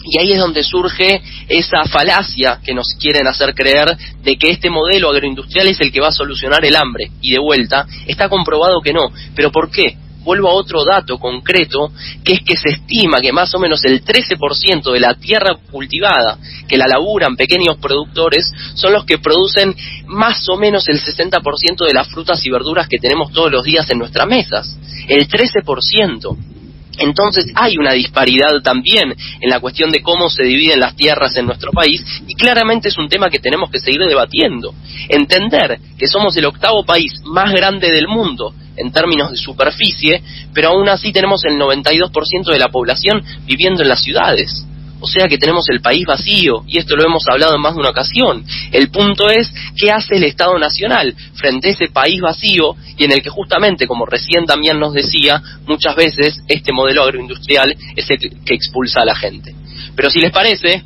Y 0.10 0.20
ahí 0.20 0.32
es 0.32 0.40
donde 0.40 0.64
surge 0.64 1.22
esa 1.50 1.84
falacia 1.86 2.60
que 2.64 2.74
nos 2.74 2.94
quieren 3.00 3.28
hacer 3.28 3.54
creer 3.54 3.98
de 4.24 4.38
que 4.38 4.52
este 4.52 4.70
modelo 4.70 5.10
agroindustrial 5.10 5.68
es 5.68 5.82
el 5.82 5.92
que 5.92 6.00
va 6.00 6.08
a 6.08 6.14
solucionar 6.14 6.64
el 6.64 6.78
hambre. 6.78 7.12
Y 7.22 7.32
de 7.32 7.40
vuelta, 7.40 7.86
está 8.06 8.30
comprobado 8.30 8.80
que 8.82 8.94
no. 8.94 9.12
¿Pero 9.36 9.52
por 9.52 9.70
qué? 9.70 9.98
Vuelvo 10.24 10.50
a 10.50 10.54
otro 10.54 10.84
dato 10.84 11.18
concreto, 11.20 11.92
que 12.24 12.34
es 12.34 12.42
que 12.42 12.58
se 12.58 12.70
estima 12.70 13.20
que 13.22 13.32
más 13.32 13.54
o 13.56 13.60
menos 13.60 13.84
el 13.86 14.04
13% 14.04 14.92
de 14.92 15.00
la 15.00 15.14
tierra 15.16 15.56
cultivada 15.72 16.38
que 16.68 16.78
la 16.78 16.88
laburan 16.88 17.38
pequeños 17.38 17.78
productores 17.78 18.52
son 18.76 18.92
los 18.92 19.06
que 19.06 19.20
producen 19.20 19.74
más 20.06 20.48
o 20.50 20.58
menos 20.58 20.88
el 20.90 21.02
60% 21.02 21.86
de 21.86 21.94
las 21.94 22.10
frutas 22.10 22.46
y 22.46 22.50
verduras 22.50 22.90
que 22.90 22.98
tenemos 22.98 23.32
todos 23.32 23.52
los 23.52 23.64
días 23.64 23.90
en 23.90 24.00
nuestras 24.00 24.28
mesas. 24.28 24.78
El 25.08 25.30
13%. 25.30 26.57
Entonces 26.98 27.52
hay 27.56 27.78
una 27.78 27.94
disparidad 27.94 28.62
también 28.64 29.14
en 29.40 29.50
la 29.50 29.60
cuestión 29.60 29.92
de 29.92 30.02
cómo 30.02 30.30
se 30.30 30.44
dividen 30.44 30.80
las 30.80 30.96
tierras 30.96 31.36
en 31.38 31.46
nuestro 31.46 31.72
país 31.72 32.04
y 32.28 32.34
claramente 32.36 32.90
es 32.90 32.98
un 32.98 33.10
tema 33.10 33.30
que 33.30 33.40
tenemos 33.40 33.70
que 33.70 33.80
seguir 33.80 34.02
debatiendo. 34.08 34.74
Entender 35.10 35.80
que 35.98 36.08
somos 36.08 36.36
el 36.38 36.46
octavo 36.46 36.84
país 36.86 37.22
más 37.26 37.52
grande 37.54 37.92
del 37.92 38.08
mundo 38.08 38.54
en 38.76 38.92
términos 38.92 39.32
de 39.32 39.38
superficie, 39.38 40.22
pero 40.54 40.70
aún 40.70 40.88
así 40.88 41.12
tenemos 41.12 41.44
el 41.46 41.58
92% 41.58 42.52
de 42.52 42.60
la 42.60 42.70
población 42.70 43.24
viviendo 43.46 43.82
en 43.82 43.90
las 43.90 44.04
ciudades. 44.04 44.66
O 45.00 45.08
sea 45.08 45.28
que 45.28 45.38
tenemos 45.38 45.70
el 45.70 45.82
país 45.82 46.06
vacío, 46.06 46.64
y 46.68 46.80
esto 46.80 46.96
lo 46.96 47.06
hemos 47.06 47.24
hablado 47.30 47.56
en 47.56 47.62
más 47.62 47.76
de 47.76 47.82
una 47.82 47.90
ocasión. 47.90 48.44
El 48.72 48.90
punto 48.90 49.30
es, 49.30 49.52
¿qué 49.76 49.92
hace 49.92 50.16
el 50.16 50.24
Estado 50.24 50.58
Nacional 50.58 51.16
frente 51.36 51.70
a 51.70 51.72
ese 51.72 51.88
país 51.88 52.20
vacío 52.20 52.76
y 52.98 53.04
en 53.04 53.12
el 53.12 53.22
que 53.22 53.30
justamente, 53.30 53.88
como 53.88 54.06
recién 54.06 54.46
también 54.46 54.80
nos 54.80 54.94
decía, 54.94 55.42
muchas 55.68 55.96
veces 55.96 56.42
este 56.48 56.74
modelo 56.74 57.04
agroindustrial 57.04 57.76
es 57.96 58.10
el 58.10 58.18
que 58.44 58.54
expulsa 58.56 59.02
a 59.02 59.06
la 59.06 59.16
gente? 59.16 59.54
Pero 59.96 60.10
si 60.10 60.20
les 60.20 60.32
parece, 60.32 60.84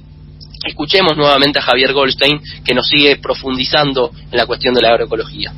escuchemos 0.66 1.16
nuevamente 1.16 1.60
a 1.60 1.62
Javier 1.62 1.94
Goldstein, 1.94 2.42
que 2.66 2.74
nos 2.74 2.88
sigue 2.88 3.18
profundizando 3.18 4.12
en 4.32 4.38
la 4.38 4.46
cuestión 4.46 4.74
de 4.74 4.82
la 4.82 4.90
agroecología. 4.90 5.54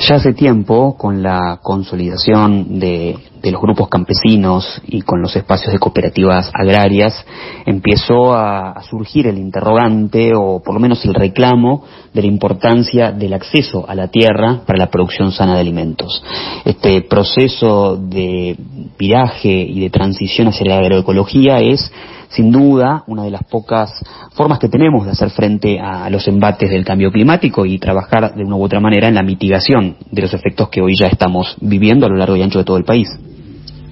Ya 0.00 0.14
hace 0.14 0.32
tiempo, 0.32 0.96
con 0.96 1.22
la 1.22 1.58
consolidación 1.60 2.78
de, 2.78 3.18
los 3.42 3.60
grupos 3.60 3.88
campesinos 3.88 4.80
y 4.86 5.02
con 5.02 5.22
los 5.22 5.34
espacios 5.36 5.72
de 5.72 5.78
cooperativas 5.78 6.50
agrarias, 6.54 7.24
empezó 7.66 8.34
a, 8.34 8.82
surgir 8.88 9.26
el 9.26 9.38
interrogante, 9.38 10.32
o 10.34 10.62
por 10.62 10.74
lo 10.74 10.80
menos 10.80 11.04
el 11.04 11.14
reclamo, 11.14 11.84
de 12.12 12.22
la 12.22 12.28
importancia 12.28 13.12
del 13.12 13.34
acceso 13.34 13.84
a 13.88 13.94
la 13.94 14.08
tierra 14.08 14.60
para 14.66 14.78
la 14.78 14.90
producción 14.90 15.32
sana 15.32 15.54
de 15.54 15.60
alimentos. 15.60 16.22
Este 16.64 17.02
proceso 17.02 17.96
de 17.96 18.56
viraje 18.98 19.50
y 19.50 19.80
de 19.80 19.90
transición 19.90 20.48
hacia 20.48 20.66
la 20.66 20.78
agroecología 20.78 21.58
es 21.58 21.90
sin 22.28 22.52
duda 22.52 23.04
una 23.06 23.24
de 23.24 23.30
las 23.30 23.44
pocas 23.44 23.90
formas 24.32 24.58
que 24.58 24.68
tenemos 24.68 25.04
de 25.04 25.12
hacer 25.12 25.30
frente 25.30 25.80
a 25.80 26.08
los 26.10 26.26
embates 26.28 26.70
del 26.70 26.84
cambio 26.84 27.10
climático 27.10 27.64
y 27.66 27.78
trabajar 27.78 28.34
de 28.34 28.44
una 28.44 28.56
u 28.56 28.62
otra 28.62 28.80
manera 28.80 29.08
en 29.08 29.14
la 29.14 29.22
mitigación 29.22 29.96
de 30.10 30.22
los 30.22 30.34
efectos 30.34 30.68
que 30.68 30.82
hoy 30.82 30.94
ya 30.98 31.06
estamos 31.06 31.56
viviendo 31.60 32.06
a 32.06 32.08
lo 32.08 32.16
largo 32.16 32.36
y 32.36 32.42
ancho 32.42 32.58
de 32.58 32.64
todo 32.64 32.76
el 32.76 32.84
país. 32.84 33.08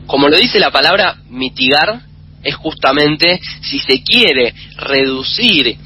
Como 0.06 0.28
lo 0.28 0.36
dice 0.36 0.58
la 0.58 0.70
palabra 0.70 1.16
mitigar, 1.28 2.00
es 2.42 2.54
justamente 2.54 3.40
si 3.62 3.80
se 3.80 4.02
quiere 4.02 4.54
reducir 4.76 5.76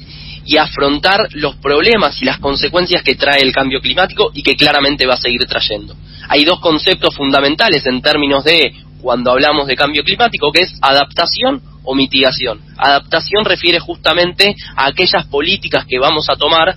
y 0.45 0.57
afrontar 0.57 1.27
los 1.31 1.55
problemas 1.55 2.21
y 2.21 2.25
las 2.25 2.39
consecuencias 2.39 3.03
que 3.03 3.15
trae 3.15 3.41
el 3.41 3.51
cambio 3.51 3.79
climático 3.79 4.31
y 4.33 4.43
que 4.43 4.55
claramente 4.55 5.05
va 5.05 5.15
a 5.15 5.17
seguir 5.17 5.45
trayendo. 5.45 5.95
Hay 6.29 6.45
dos 6.45 6.59
conceptos 6.59 7.15
fundamentales 7.15 7.85
en 7.85 8.01
términos 8.01 8.43
de 8.43 8.73
cuando 9.01 9.31
hablamos 9.31 9.67
de 9.67 9.75
cambio 9.75 10.03
climático, 10.03 10.51
que 10.51 10.63
es 10.63 10.73
adaptación 10.81 11.61
o 11.83 11.95
mitigación. 11.95 12.61
Adaptación 12.77 13.43
refiere 13.43 13.79
justamente 13.79 14.55
a 14.75 14.87
aquellas 14.87 15.25
políticas 15.27 15.85
que 15.87 15.99
vamos 15.99 16.29
a 16.29 16.35
tomar 16.35 16.75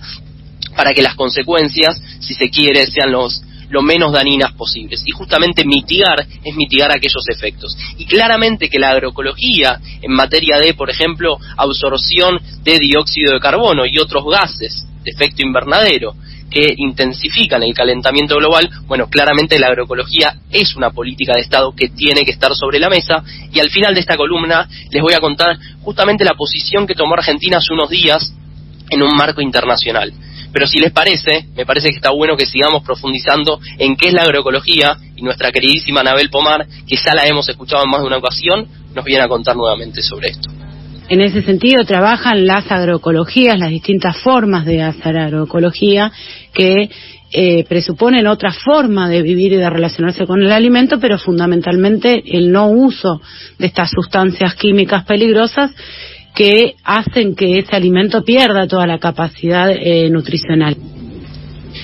para 0.75 0.91
que 0.93 1.03
las 1.03 1.15
consecuencias, 1.15 2.01
si 2.19 2.33
se 2.33 2.49
quiere, 2.49 2.85
sean 2.87 3.11
los 3.11 3.41
lo 3.69 3.81
menos 3.81 4.11
dañinas 4.11 4.53
posibles. 4.53 5.03
Y 5.05 5.11
justamente 5.11 5.65
mitigar 5.65 6.25
es 6.43 6.55
mitigar 6.55 6.91
aquellos 6.91 7.27
efectos. 7.29 7.77
Y 7.97 8.05
claramente 8.05 8.69
que 8.69 8.79
la 8.79 8.91
agroecología, 8.91 9.79
en 10.01 10.11
materia 10.11 10.57
de, 10.57 10.73
por 10.73 10.89
ejemplo, 10.89 11.37
absorción 11.57 12.39
de 12.63 12.79
dióxido 12.79 13.33
de 13.33 13.39
carbono 13.39 13.85
y 13.85 13.99
otros 13.99 14.23
gases 14.29 14.85
de 15.03 15.11
efecto 15.11 15.43
invernadero, 15.43 16.15
que 16.49 16.73
intensifican 16.77 17.63
el 17.63 17.73
calentamiento 17.73 18.37
global, 18.37 18.69
bueno, 18.87 19.09
claramente 19.09 19.59
la 19.59 19.67
agroecología 19.67 20.35
es 20.51 20.75
una 20.75 20.91
política 20.91 21.33
de 21.33 21.41
Estado 21.41 21.73
que 21.75 21.89
tiene 21.89 22.23
que 22.23 22.31
estar 22.31 22.55
sobre 22.55 22.79
la 22.79 22.89
mesa 22.89 23.23
y 23.51 23.59
al 23.59 23.69
final 23.69 23.93
de 23.93 23.99
esta 23.99 24.15
columna 24.15 24.67
les 24.89 25.01
voy 25.01 25.13
a 25.13 25.19
contar 25.19 25.57
justamente 25.81 26.23
la 26.23 26.35
posición 26.37 26.87
que 26.87 26.93
tomó 26.93 27.15
Argentina 27.15 27.57
hace 27.57 27.73
unos 27.73 27.89
días 27.89 28.33
en 28.89 29.01
un 29.01 29.15
marco 29.15 29.41
internacional. 29.41 30.13
Pero 30.55 30.67
si 30.67 30.79
les 30.79 30.93
parece, 30.93 31.47
me 31.53 31.65
parece 31.65 31.89
que 31.89 31.97
está 31.97 32.11
bueno 32.11 32.37
que 32.37 32.45
sigamos 32.45 32.81
profundizando 32.81 33.59
en 33.77 33.97
qué 33.97 34.07
es 34.07 34.13
la 34.13 34.21
agroecología 34.21 34.95
y 35.17 35.21
nuestra 35.21 35.51
queridísima 35.51 35.99
Anabel 35.99 36.29
Pomar, 36.29 36.65
que 36.87 36.95
ya 36.95 37.13
la 37.13 37.27
hemos 37.27 37.49
escuchado 37.49 37.83
en 37.83 37.89
más 37.89 37.99
de 37.99 38.07
una 38.07 38.19
ocasión, 38.19 38.65
nos 38.95 39.03
viene 39.03 39.21
a 39.21 39.27
contar 39.27 39.57
nuevamente 39.57 40.01
sobre 40.01 40.29
esto. 40.29 40.49
En 41.09 41.19
ese 41.19 41.41
sentido 41.41 41.83
trabajan 41.83 42.47
las 42.47 42.71
agroecologías, 42.71 43.59
las 43.59 43.69
distintas 43.69 44.15
formas 44.21 44.65
de 44.65 44.81
hacer 44.81 45.17
agroecología 45.17 46.09
que 46.53 46.89
eh, 47.33 47.65
presuponen 47.67 48.25
otra 48.25 48.53
forma 48.53 49.09
de 49.09 49.23
vivir 49.23 49.51
y 49.51 49.57
de 49.57 49.69
relacionarse 49.69 50.25
con 50.25 50.41
el 50.41 50.53
alimento, 50.53 51.01
pero 51.01 51.19
fundamentalmente 51.19 52.23
el 52.25 52.49
no 52.49 52.69
uso 52.69 53.21
de 53.59 53.65
estas 53.65 53.91
sustancias 53.91 54.55
químicas 54.55 55.03
peligrosas 55.03 55.71
que 56.35 56.75
hacen 56.83 57.35
que 57.35 57.59
ese 57.59 57.75
alimento 57.75 58.23
pierda 58.23 58.67
toda 58.67 58.85
la 58.85 58.99
capacidad 58.99 59.71
eh, 59.71 60.09
nutricional. 60.09 60.75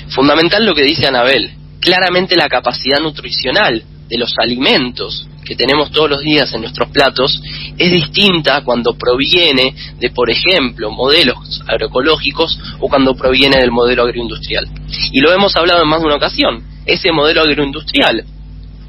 Fundamental 0.10 0.66
lo 0.66 0.76
que 0.76 0.84
dice 0.84 1.08
Anabel, 1.08 1.52
claramente 1.80 2.36
la 2.36 2.50
capacidad 2.50 3.00
nutricional 3.00 3.84
de 4.08 4.18
los 4.18 4.34
alimentos 4.38 5.26
que 5.46 5.56
tenemos 5.56 5.92
todos 5.92 6.10
los 6.10 6.22
días 6.22 6.54
en 6.54 6.62
nuestros 6.62 6.90
platos 6.90 7.42
es 7.78 7.92
distinta 7.92 8.62
cuando 8.64 8.98
proviene 8.98 9.74
de, 10.00 10.10
por 10.12 10.30
ejemplo, 10.30 10.92
modelos 10.92 11.64
agroecológicos 11.68 12.60
o 12.80 12.90
cuando 12.90 13.16
proviene 13.16 13.58
del 13.58 13.72
modelo 13.72 14.04
agroindustrial. 14.04 14.68
Y 15.12 15.22
lo 15.22 15.34
hemos 15.34 15.56
hablado 15.56 15.82
en 15.82 15.90
más 15.90 16.02
de 16.02 16.06
una 16.08 16.18
ocasión. 16.18 16.64
Ese 16.86 17.12
modelo 17.12 17.42
agroindustrial 17.42 18.26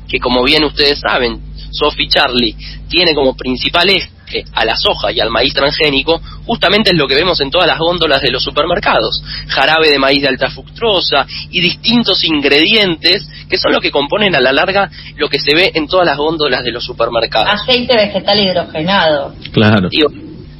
que 0.09 0.19
como 0.19 0.45
bien 0.45 0.65
ustedes 0.65 1.01
saben, 1.01 1.41
Sophie 1.71 2.09
Charlie 2.09 2.55
tiene 2.89 3.15
como 3.15 3.35
principal 3.35 3.89
eje 3.89 4.11
a 4.53 4.65
la 4.65 4.77
soja 4.77 5.13
y 5.13 5.21
al 5.21 5.31
maíz 5.31 5.55
transgénico, 5.55 6.21
justamente 6.47 6.91
es 6.91 6.97
lo 6.97 7.07
que 7.07 7.15
vemos 7.15 7.41
en 7.41 7.51
todas 7.51 7.67
las 7.67 7.79
góndolas 7.79 8.23
de 8.23 8.31
los 8.31 8.43
supermercados. 8.43 9.23
Jarabe 9.49 9.91
de 9.91 9.99
maíz 9.99 10.23
de 10.23 10.29
alta 10.29 10.51
fructosa 10.51 11.27
y 11.51 11.61
distintos 11.61 12.25
ingredientes 12.25 13.29
que 13.49 13.59
son 13.59 13.73
lo 13.73 13.81
que 13.81 13.91
componen 13.91 14.35
a 14.35 14.41
la 14.41 14.53
larga 14.53 14.91
lo 15.17 15.29
que 15.29 15.39
se 15.39 15.55
ve 15.55 15.73
en 15.75 15.87
todas 15.87 16.07
las 16.07 16.17
góndolas 16.17 16.65
de 16.65 16.73
los 16.73 16.85
supermercados. 16.85 17.49
Aceite 17.63 17.95
vegetal 17.95 18.39
hidrogenado. 18.39 19.35
Claro. 19.53 19.89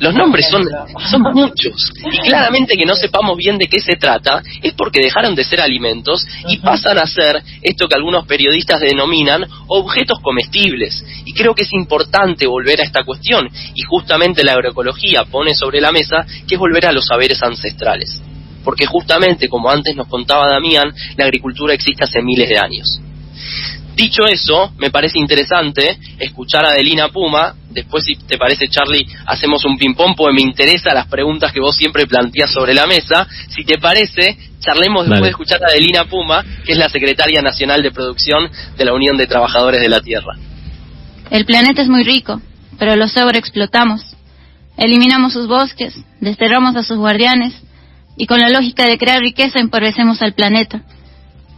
Los 0.03 0.15
nombres 0.15 0.49
son, 0.51 0.65
son 1.09 1.23
muchos 1.33 1.93
y 2.13 2.19
claramente 2.27 2.77
que 2.77 2.85
no 2.85 2.97
sepamos 2.97 3.37
bien 3.37 3.57
de 3.57 3.69
qué 3.69 3.79
se 3.79 3.95
trata 3.95 4.43
es 4.61 4.73
porque 4.73 5.01
dejaron 5.01 5.37
de 5.37 5.45
ser 5.45 5.61
alimentos 5.61 6.27
y 6.49 6.57
pasan 6.57 6.99
a 6.99 7.07
ser 7.07 7.41
esto 7.63 7.87
que 7.87 7.95
algunos 7.95 8.27
periodistas 8.27 8.81
denominan 8.81 9.47
objetos 9.69 10.19
comestibles. 10.21 11.05
Y 11.25 11.33
creo 11.35 11.55
que 11.55 11.63
es 11.63 11.73
importante 11.73 12.49
volver 12.49 12.81
a 12.81 12.83
esta 12.83 13.05
cuestión 13.05 13.49
y 13.77 13.83
justamente 13.83 14.43
la 14.43 14.55
agroecología 14.55 15.25
pone 15.31 15.55
sobre 15.55 15.81
la 15.81 15.93
mesa 15.93 16.27
que 16.49 16.57
es 16.57 16.59
volver 16.59 16.87
a 16.87 16.93
los 16.93 17.07
saberes 17.07 17.41
ancestrales. 17.41 18.21
Porque 18.65 18.87
justamente, 18.87 19.49
como 19.49 19.71
antes 19.71 19.95
nos 19.95 20.09
contaba 20.09 20.49
Damián, 20.51 20.93
la 21.17 21.27
agricultura 21.27 21.75
existe 21.75 22.03
hace 22.03 22.23
miles 22.23 22.49
de 22.49 22.59
años. 22.59 23.01
Dicho 23.95 24.25
eso, 24.25 24.73
me 24.79 24.91
parece 24.91 25.19
interesante 25.19 25.99
escuchar 26.19 26.65
a 26.65 26.71
Adelina 26.71 27.09
Puma. 27.09 27.55
Después, 27.73 28.05
si 28.05 28.15
te 28.17 28.37
parece, 28.37 28.69
Charlie, 28.69 29.07
hacemos 29.27 29.65
un 29.65 29.77
ping-pong 29.77 30.15
porque 30.17 30.35
me 30.35 30.43
interesan 30.43 30.95
las 30.95 31.07
preguntas 31.07 31.53
que 31.53 31.61
vos 31.61 31.77
siempre 31.77 32.07
planteás 32.07 32.51
sobre 32.53 32.75
la 32.75 32.87
mesa. 32.87 33.27
Si 33.49 33.65
te 33.65 33.79
parece, 33.79 34.37
charlemos 34.61 35.07
después 35.07 35.23
de 35.23 35.31
escuchar 35.31 35.63
a 35.65 35.69
Adelina 35.69 36.05
Puma, 36.05 36.45
que 36.65 36.73
es 36.73 36.79
la 36.79 36.89
secretaria 36.89 37.43
nacional 37.43 37.83
de 37.83 37.91
producción 37.91 38.51
de 38.77 38.85
la 38.85 38.93
Unión 38.93 39.17
de 39.17 39.27
Trabajadores 39.27 39.81
de 39.81 39.89
la 39.89 40.01
Tierra. 40.01 40.37
El 41.31 41.47
planeta 41.47 41.83
es 41.83 41.89
muy 41.89 42.05
rico, 42.05 42.41
pero 42.79 42.97
lo 42.97 43.09
sobreexplotamos. 43.09 44.17
Eliminamos 44.77 45.33
sus 45.33 45.49
bosques, 45.49 45.95
desterramos 46.21 46.77
a 46.77 46.83
sus 46.83 46.99
guardianes 46.99 47.55
y 48.17 48.27
con 48.27 48.39
la 48.39 48.51
lógica 48.51 48.87
de 48.87 48.99
crear 48.99 49.21
riqueza 49.21 49.59
empobrecemos 49.59 50.21
al 50.23 50.35
planeta. 50.35 50.83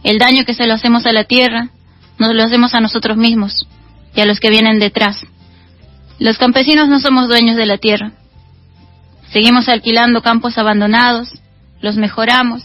El 0.03 0.17
daño 0.17 0.45
que 0.45 0.53
se 0.53 0.67
lo 0.67 0.73
hacemos 0.73 1.05
a 1.05 1.11
la 1.11 1.23
Tierra 1.23 1.69
nos 2.17 2.33
lo 2.33 2.43
hacemos 2.43 2.73
a 2.73 2.79
nosotros 2.79 3.17
mismos 3.17 3.67
y 4.15 4.21
a 4.21 4.25
los 4.25 4.39
que 4.39 4.49
vienen 4.49 4.79
detrás. 4.79 5.17
Los 6.19 6.37
campesinos 6.37 6.87
no 6.87 6.99
somos 6.99 7.27
dueños 7.27 7.57
de 7.57 7.65
la 7.65 7.77
tierra. 7.77 8.11
Seguimos 9.31 9.67
alquilando 9.67 10.21
campos 10.21 10.57
abandonados, 10.57 11.29
los 11.81 11.97
mejoramos, 11.97 12.63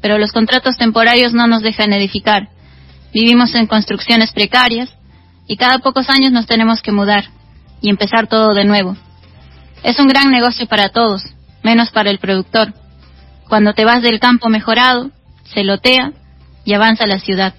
pero 0.00 0.18
los 0.18 0.32
contratos 0.32 0.76
temporarios 0.76 1.32
no 1.32 1.46
nos 1.46 1.62
dejan 1.62 1.92
edificar. 1.92 2.50
Vivimos 3.12 3.54
en 3.54 3.66
construcciones 3.66 4.32
precarias 4.32 4.90
y 5.48 5.56
cada 5.56 5.78
pocos 5.78 6.08
años 6.08 6.30
nos 6.30 6.46
tenemos 6.46 6.82
que 6.82 6.92
mudar 6.92 7.24
y 7.80 7.90
empezar 7.90 8.28
todo 8.28 8.54
de 8.54 8.64
nuevo. 8.64 8.96
Es 9.82 9.98
un 9.98 10.06
gran 10.06 10.30
negocio 10.30 10.66
para 10.66 10.90
todos, 10.90 11.22
menos 11.62 11.90
para 11.90 12.10
el 12.10 12.18
productor. 12.18 12.74
Cuando 13.48 13.72
te 13.72 13.84
vas 13.84 14.02
del 14.02 14.20
campo 14.20 14.48
mejorado, 14.48 15.10
se 15.52 15.64
lotea 15.64 16.12
y 16.64 16.74
avanza 16.74 17.06
la 17.06 17.18
ciudad. 17.18 17.54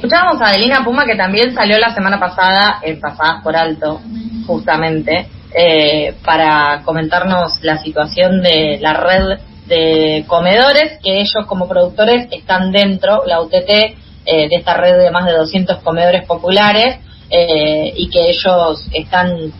Escuchábamos 0.00 0.40
a 0.40 0.48
Adelina 0.48 0.82
Puma 0.82 1.04
que 1.04 1.14
también 1.14 1.54
salió 1.54 1.78
la 1.78 1.92
semana 1.92 2.18
pasada 2.18 2.78
en 2.80 2.98
Pasadas 2.98 3.42
por 3.42 3.54
Alto, 3.54 4.00
justamente, 4.46 5.26
eh, 5.54 6.14
para 6.24 6.80
comentarnos 6.86 7.62
la 7.62 7.76
situación 7.76 8.40
de 8.40 8.78
la 8.80 8.94
red 8.94 9.38
de 9.66 10.24
comedores, 10.26 10.98
que 11.04 11.20
ellos 11.20 11.44
como 11.46 11.68
productores 11.68 12.28
están 12.30 12.72
dentro, 12.72 13.24
la 13.26 13.42
UTT, 13.42 13.68
eh, 13.68 14.48
de 14.48 14.56
esta 14.56 14.72
red 14.72 14.96
de 14.96 15.10
más 15.10 15.26
de 15.26 15.34
200 15.34 15.82
comedores 15.82 16.24
populares, 16.24 16.96
eh, 17.28 17.92
y 17.94 18.08
que 18.08 18.30
ellos 18.30 18.88
están 18.94 19.52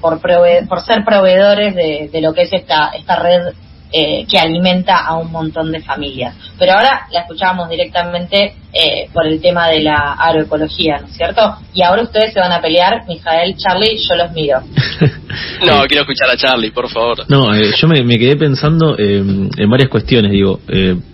por, 0.00 0.20
por 0.20 0.80
ser 0.80 1.04
proveedores 1.04 1.76
de, 1.76 2.10
de, 2.12 2.20
lo 2.20 2.34
que 2.34 2.42
es 2.42 2.52
esta, 2.52 2.90
esta 2.96 3.14
red 3.14 3.54
eh, 3.96 4.26
que 4.28 4.40
alimenta 4.40 5.06
a 5.06 5.14
un 5.14 5.30
montón 5.30 5.70
de 5.70 5.80
familias. 5.80 6.34
Pero 6.58 6.72
ahora 6.72 7.06
la 7.12 7.20
escuchábamos 7.20 7.68
directamente 7.68 8.56
eh, 8.74 9.08
por 9.12 9.26
el 9.26 9.40
tema 9.40 9.68
de 9.68 9.80
la 9.80 10.14
agroecología, 10.14 10.98
¿no 11.00 11.06
es 11.06 11.16
cierto? 11.16 11.40
Y 11.72 11.82
ahora 11.82 12.02
ustedes 12.02 12.32
se 12.32 12.40
van 12.40 12.50
a 12.50 12.60
pelear, 12.60 13.04
Mijael, 13.06 13.54
Charlie, 13.56 13.96
yo 13.96 14.16
los 14.16 14.32
miro. 14.32 14.58
no, 15.66 15.84
quiero 15.86 16.02
escuchar 16.02 16.30
a 16.30 16.36
Charlie, 16.36 16.72
por 16.72 16.88
favor. 16.90 17.24
No, 17.28 17.54
eh, 17.54 17.72
yo 17.80 17.86
me, 17.86 18.18
quedé 18.18 18.36
pensando 18.36 18.96
en 18.98 19.70
varias 19.70 19.88
cuestiones, 19.88 20.32
digo, 20.32 20.60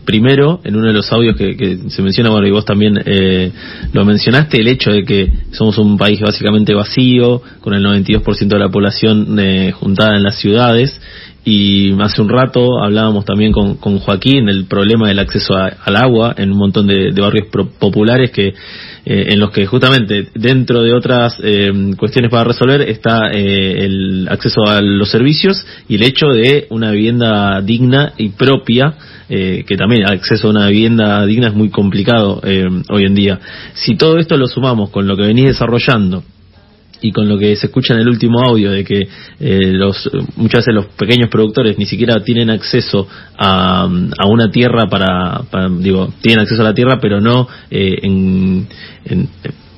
primero, 0.05 0.61
en 0.65 0.77
uno 0.77 0.89
de 0.89 0.95
los 0.95 1.13
audios 1.13 1.37
que, 1.37 1.79
se 1.89 2.03
menciona, 2.03 2.31
bueno, 2.31 2.47
y 2.47 2.51
vos 2.51 2.65
también 2.65 2.95
lo 3.93 4.05
mencionaste, 4.05 4.61
el 4.61 4.69
hecho 4.69 4.91
de 4.91 5.05
que 5.05 5.31
somos 5.53 5.77
un 5.79 5.99
país 5.99 6.21
básicamente 6.21 6.75
vacío, 6.75 7.43
con 7.61 7.75
el 7.75 7.85
92% 7.85 8.49
de 8.49 8.59
la 8.59 8.69
población 8.69 9.39
juntada 9.79 10.17
en 10.17 10.23
las 10.23 10.39
ciudades, 10.39 10.99
y 11.45 11.99
hace 12.01 12.21
un 12.21 12.29
rato 12.29 12.83
hablábamos 12.83 13.25
también 13.25 13.53
con, 13.53 13.77
con 13.77 13.99
Joaquín 13.99 14.49
el 14.49 14.67
problema 14.67 15.09
del 15.09 15.19
acceso 15.19 15.55
al 15.57 15.97
agua 15.97 16.35
en 16.37 16.53
un 16.53 16.59
montón 16.59 16.87
de, 16.87 17.13
barrios 17.19 17.49
populares 17.51 18.31
que 18.31 18.49
eh, 18.49 18.55
en 19.05 19.41
los 19.41 19.51
que 19.51 19.67
justamente 19.67 20.29
dentro 20.35 20.83
de 20.83 20.93
otras 20.93 21.39
eh, 21.43 21.71
cuestiones 21.97 22.31
para 22.31 22.45
resolver 22.45 22.83
está 22.83 23.31
eh, 23.33 23.85
el 23.85 24.29
acceso 24.31 24.63
a 24.67 24.81
los 24.81 25.11
servicios 25.11 25.67
y 25.89 25.97
el 25.97 26.03
hecho 26.03 26.29
de 26.29 26.67
una 26.71 26.91
vivienda 26.91 27.61
digna 27.63 28.13
y 28.17 28.31
propia 28.31 28.95
que 29.31 29.77
también 29.79 30.03
el 30.03 30.13
acceso 30.13 30.49
a 30.49 30.51
una 30.51 30.67
vivienda 30.67 31.25
digna 31.25 31.47
es 31.47 31.55
muy 31.55 31.71
complicado 31.71 32.43
hoy 32.89 33.05
en 33.05 33.15
día. 33.15 33.39
Si 33.75 33.95
todo 33.95 34.19
esto 34.19 34.37
lo 34.37 34.49
sumamos 34.49 34.91
con 34.91 35.07
lo 35.07 35.17
que 35.17 35.23
venís 35.23 35.47
desarrollando 35.47 36.25
y 37.03 37.13
con 37.13 37.29
lo 37.29 37.39
que 37.39 37.57
se 37.57 37.67
escucha 37.67 37.95
en 37.95 38.01
el 38.01 38.09
último 38.09 38.41
audio 38.43 38.71
de 38.71 38.85
que 38.85 39.01
eh, 39.41 39.73
los 39.73 40.11
muchas 40.37 40.61
veces 40.61 40.75
los 40.75 40.87
pequeños 40.87 41.31
productores 41.31 41.79
ni 41.79 41.87
siquiera 41.87 42.23
tienen 42.23 42.51
acceso 42.51 43.07
a, 43.37 43.85
a 43.85 44.27
una 44.29 44.51
tierra 44.51 44.87
para, 44.89 45.43
digo 45.79 46.13
tienen 46.21 46.41
acceso 46.41 46.63
a 46.63 46.67
la 46.67 46.75
tierra 46.75 46.99
pero 47.01 47.21
no 47.21 47.49
eh, 47.71 47.99
en, 48.03 48.67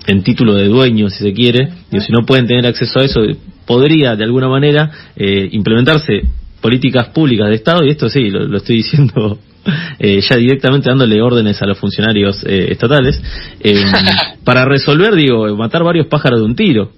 en, 0.07 0.23
título 0.23 0.55
de 0.55 0.67
dueño 0.67 1.09
si 1.09 1.23
se 1.25 1.33
quiere 1.33 1.69
digo, 1.91 2.03
si 2.05 2.13
no 2.13 2.27
pueden 2.27 2.47
tener 2.47 2.67
acceso 2.67 3.01
a 3.01 3.05
eso 3.05 3.21
podría 3.67 4.17
de 4.17 4.25
alguna 4.25 4.49
manera 4.49 4.91
eh, 5.17 5.49
implementarse 5.53 6.23
políticas 6.61 7.09
públicas 7.09 7.49
de 7.49 7.55
Estado 7.55 7.85
y 7.85 7.91
esto 7.91 8.09
sí 8.09 8.31
lo, 8.31 8.57
estoy 8.57 8.77
diciendo 8.77 9.39
ya 10.01 10.37
directamente 10.37 10.91
dándole 10.91 11.23
órdenes 11.23 11.63
a 11.63 11.67
los 11.67 11.79
funcionarios 11.79 12.43
estatales, 12.45 13.23
para 14.45 14.65
resolver, 14.65 15.15
digo, 15.15 15.57
matar 15.57 15.85
varios 15.85 16.09
pájaros 16.09 16.41
de 16.41 16.47
un 16.47 16.57
tiro. 16.57 16.91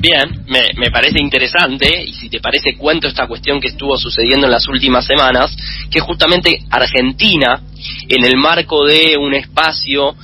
Bien, 0.00 0.46
me, 0.46 0.70
me, 0.78 0.90
parece 0.90 1.20
interesante, 1.20 2.02
y 2.02 2.14
si 2.14 2.30
te 2.30 2.40
parece 2.40 2.74
cuento 2.78 3.06
esta 3.06 3.26
cuestión 3.26 3.60
que 3.60 3.68
estuvo 3.68 3.98
sucediendo 3.98 4.46
en 4.46 4.52
las 4.52 4.66
últimas 4.66 5.04
semanas, 5.04 5.54
que 5.90 6.00
justamente 6.00 6.60
Argentina, 6.70 7.60
en 8.08 8.24
el 8.24 8.38
marco 8.38 8.86
de 8.86 9.18
un 9.18 9.34
espacio 9.34 10.14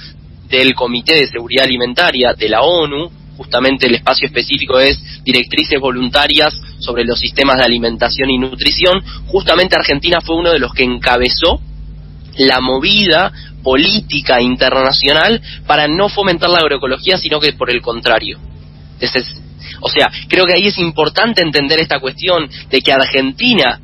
del 0.49 0.75
Comité 0.75 1.17
de 1.17 1.27
Seguridad 1.27 1.65
Alimentaria 1.65 2.33
de 2.33 2.49
la 2.49 2.63
ONU, 2.63 3.11
justamente 3.37 3.87
el 3.87 3.97
espacio 3.97 4.29
específico 4.29 4.79
es 4.79 4.99
directrices 5.25 5.79
voluntarias 5.79 6.59
sobre 6.79 7.05
los 7.05 7.21
sistemas 7.21 7.59
de 7.59 7.65
alimentación 7.65 8.31
y 8.31 8.39
nutrición, 8.39 9.03
justamente 9.27 9.77
Argentina 9.77 10.23
fue 10.23 10.37
uno 10.37 10.53
de 10.53 10.59
los 10.59 10.73
que 10.73 10.85
encabezó 10.85 11.61
la 12.39 12.63
movida 12.63 13.31
política 13.63 14.41
internacional 14.41 15.43
para 15.67 15.87
no 15.87 16.09
fomentar 16.09 16.49
la 16.49 16.61
agroecología, 16.61 17.19
sino 17.19 17.41
que 17.41 17.53
por 17.53 17.69
el 17.69 17.83
contrario. 17.83 18.39
Entonces, 18.95 19.43
o 19.81 19.89
sea, 19.89 20.11
creo 20.29 20.45
que 20.45 20.55
ahí 20.55 20.67
es 20.67 20.79
importante 20.79 21.43
entender 21.43 21.81
esta 21.81 22.01
cuestión 22.01 22.49
de 22.71 22.81
que 22.81 22.93
Argentina 22.93 23.81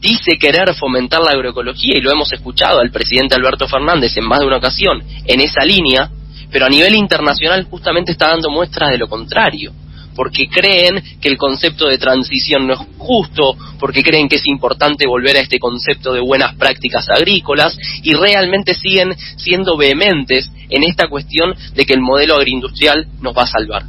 dice 0.00 0.36
querer 0.38 0.74
fomentar 0.74 1.20
la 1.22 1.30
agroecología 1.30 1.96
y 1.96 2.00
lo 2.00 2.12
hemos 2.12 2.30
escuchado 2.32 2.80
al 2.80 2.90
presidente 2.90 3.34
Alberto 3.34 3.66
Fernández 3.66 4.16
en 4.16 4.24
más 4.24 4.40
de 4.40 4.46
una 4.46 4.58
ocasión 4.58 5.02
en 5.24 5.40
esa 5.40 5.64
línea, 5.64 6.10
pero 6.50 6.66
a 6.66 6.68
nivel 6.68 6.94
internacional 6.94 7.64
justamente 7.70 8.12
está 8.12 8.28
dando 8.28 8.50
muestras 8.50 8.90
de 8.90 8.98
lo 8.98 9.08
contrario 9.08 9.72
porque 10.14 10.48
creen 10.48 11.02
que 11.20 11.28
el 11.28 11.36
concepto 11.36 11.88
de 11.88 11.98
transición 11.98 12.66
no 12.66 12.74
es 12.74 12.80
justo, 12.98 13.56
porque 13.78 14.02
creen 14.02 14.28
que 14.28 14.36
es 14.36 14.46
importante 14.46 15.06
volver 15.06 15.36
a 15.36 15.40
este 15.40 15.58
concepto 15.58 16.12
de 16.12 16.20
buenas 16.20 16.54
prácticas 16.54 17.08
agrícolas 17.10 17.76
y 18.02 18.14
realmente 18.14 18.74
siguen 18.74 19.14
siendo 19.36 19.76
vehementes 19.76 20.50
en 20.70 20.84
esta 20.84 21.08
cuestión 21.08 21.54
de 21.74 21.84
que 21.84 21.94
el 21.94 22.00
modelo 22.00 22.34
agroindustrial 22.34 23.06
nos 23.20 23.36
va 23.36 23.42
a 23.42 23.46
salvar 23.46 23.84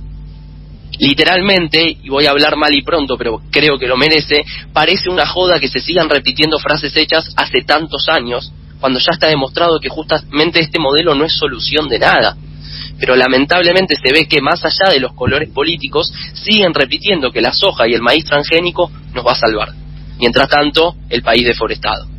literalmente, 1.00 1.98
y 2.04 2.10
voy 2.10 2.26
a 2.26 2.32
hablar 2.32 2.56
mal 2.56 2.74
y 2.74 2.82
pronto, 2.82 3.18
pero 3.18 3.42
creo 3.52 3.78
que 3.78 3.88
lo 3.88 3.98
merece, 3.98 4.44
parece 4.74 5.10
una 5.10 5.26
joda 5.26 5.60
que 5.60 5.68
se 5.68 5.80
sigan 5.80 6.10
repitiendo 6.10 6.60
frases 6.60 6.96
hechas 6.96 7.34
hace 7.36 7.62
tantos 7.62 8.08
años, 8.10 8.52
cuando 8.80 9.00
ya 9.00 9.12
está 9.14 9.28
demostrado 9.28 9.80
que 9.80 9.90
justamente 9.90 10.60
este 10.60 10.80
modelo 10.80 11.16
no 11.16 11.26
es 11.26 11.34
solución 11.34 11.88
de 11.88 12.00
nada. 12.00 12.36
Pero 13.00 13.16
lamentablemente 13.16 13.96
se 13.96 14.14
ve 14.14 14.28
que 14.28 14.42
más 14.42 14.64
allá 14.64 14.92
de 14.92 15.00
los 15.00 15.14
colores 15.14 15.50
políticos, 15.50 16.12
siguen 16.34 16.74
repitiendo 16.74 17.32
que 17.32 17.42
la 17.42 17.54
soja 17.54 17.88
y 17.88 17.94
el 17.94 18.02
maíz 18.02 18.26
transgénico 18.26 18.92
nos 19.14 19.26
va 19.26 19.34
a 19.34 19.36
salvar. 19.36 19.70
Mientras 20.20 20.48
tanto, 20.48 20.96
el 21.10 21.22
país 21.22 21.46
deforestado. 21.46 22.15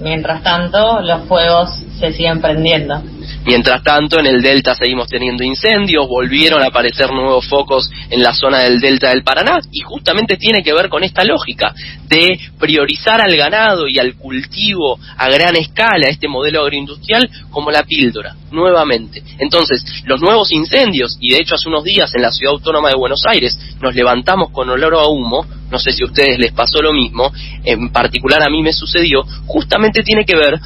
Mientras 0.00 0.42
tanto, 0.42 1.00
los 1.02 1.26
fuegos 1.28 1.84
se 1.98 2.12
siguen 2.12 2.40
prendiendo. 2.40 3.02
Mientras 3.44 3.82
tanto, 3.82 4.18
en 4.18 4.26
el 4.26 4.42
delta 4.42 4.74
seguimos 4.74 5.08
teniendo 5.08 5.44
incendios, 5.44 6.08
volvieron 6.08 6.62
a 6.62 6.66
aparecer 6.66 7.10
nuevos 7.12 7.46
focos 7.46 7.90
en 8.08 8.22
la 8.22 8.32
zona 8.32 8.60
del 8.60 8.80
delta 8.80 9.10
del 9.10 9.22
Paraná 9.22 9.58
y 9.70 9.80
justamente 9.80 10.36
tiene 10.36 10.62
que 10.62 10.72
ver 10.72 10.88
con 10.88 11.04
esta 11.04 11.24
lógica 11.24 11.74
de 12.06 12.38
priorizar 12.58 13.20
al 13.20 13.36
ganado 13.36 13.88
y 13.88 13.98
al 13.98 14.14
cultivo 14.16 14.98
a 15.16 15.28
gran 15.28 15.56
escala, 15.56 16.08
este 16.08 16.28
modelo 16.28 16.62
agroindustrial, 16.62 17.28
como 17.50 17.70
la 17.70 17.84
píldora, 17.84 18.34
nuevamente. 18.50 19.22
Entonces, 19.38 19.84
los 20.06 20.20
nuevos 20.20 20.50
incendios, 20.50 21.16
y 21.20 21.32
de 21.32 21.38
hecho 21.38 21.54
hace 21.54 21.68
unos 21.68 21.84
días 21.84 22.14
en 22.14 22.22
la 22.22 22.30
ciudad 22.30 22.54
autónoma 22.54 22.88
de 22.88 22.96
Buenos 22.96 23.22
Aires 23.26 23.58
nos 23.80 23.94
levantamos 23.94 24.50
con 24.50 24.68
olor 24.68 24.94
a 24.94 25.06
humo, 25.06 25.46
no 25.70 25.78
sé 25.78 25.92
si 25.92 26.02
a 26.02 26.06
ustedes 26.06 26.38
les 26.38 26.52
pasó 26.52 26.82
lo 26.82 26.92
mismo, 26.92 27.32
en 27.64 27.90
particular 27.90 28.42
a 28.42 28.50
mí 28.50 28.62
me 28.62 28.72
sucedió, 28.72 29.22
justamente 29.46 30.02
tiene 30.02 30.24
que 30.24 30.36
ver 30.36 30.58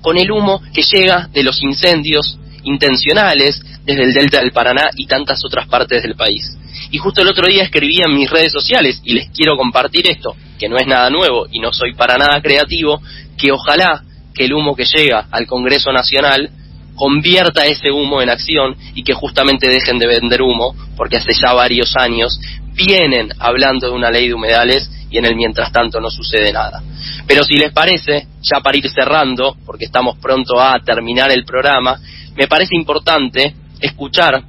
con 0.00 0.18
el 0.18 0.30
humo 0.30 0.60
que 0.72 0.82
llega 0.82 1.28
de 1.32 1.42
los 1.42 1.62
incendios 1.62 2.38
intencionales 2.64 3.60
desde 3.84 4.04
el 4.04 4.12
delta 4.12 4.40
del 4.40 4.52
Paraná 4.52 4.90
y 4.96 5.06
tantas 5.06 5.44
otras 5.44 5.66
partes 5.68 6.02
del 6.02 6.14
país. 6.14 6.56
Y 6.90 6.98
justo 6.98 7.22
el 7.22 7.28
otro 7.28 7.46
día 7.46 7.62
escribí 7.62 8.00
en 8.00 8.14
mis 8.14 8.30
redes 8.30 8.52
sociales 8.52 9.00
y 9.04 9.14
les 9.14 9.30
quiero 9.30 9.56
compartir 9.56 10.08
esto, 10.08 10.34
que 10.58 10.68
no 10.68 10.76
es 10.76 10.86
nada 10.86 11.10
nuevo 11.10 11.46
y 11.50 11.60
no 11.60 11.72
soy 11.72 11.94
para 11.94 12.16
nada 12.16 12.40
creativo, 12.40 13.00
que 13.38 13.52
ojalá 13.52 14.02
que 14.34 14.46
el 14.46 14.54
humo 14.54 14.74
que 14.74 14.84
llega 14.84 15.26
al 15.30 15.46
Congreso 15.46 15.92
Nacional 15.92 16.50
convierta 16.94 17.66
ese 17.66 17.90
humo 17.90 18.22
en 18.22 18.30
acción 18.30 18.76
y 18.94 19.02
que 19.02 19.14
justamente 19.14 19.68
dejen 19.68 19.98
de 19.98 20.06
vender 20.06 20.42
humo, 20.42 20.74
porque 20.96 21.16
hace 21.16 21.32
ya 21.34 21.52
varios 21.52 21.94
años 21.96 22.38
vienen 22.74 23.30
hablando 23.38 23.88
de 23.88 23.92
una 23.92 24.10
ley 24.10 24.28
de 24.28 24.34
humedales 24.34 24.90
y 25.10 25.18
en 25.18 25.26
el 25.26 25.36
mientras 25.36 25.72
tanto 25.72 26.00
no 26.00 26.10
sucede 26.10 26.52
nada. 26.52 26.82
Pero 27.26 27.44
si 27.44 27.56
les 27.56 27.72
parece, 27.72 28.26
ya 28.42 28.60
para 28.60 28.76
ir 28.76 28.88
cerrando, 28.90 29.56
porque 29.64 29.84
estamos 29.84 30.18
pronto 30.18 30.60
a 30.60 30.78
terminar 30.80 31.30
el 31.30 31.44
programa, 31.44 31.98
me 32.36 32.48
parece 32.48 32.74
importante 32.74 33.54
escuchar 33.80 34.34
a 34.34 34.42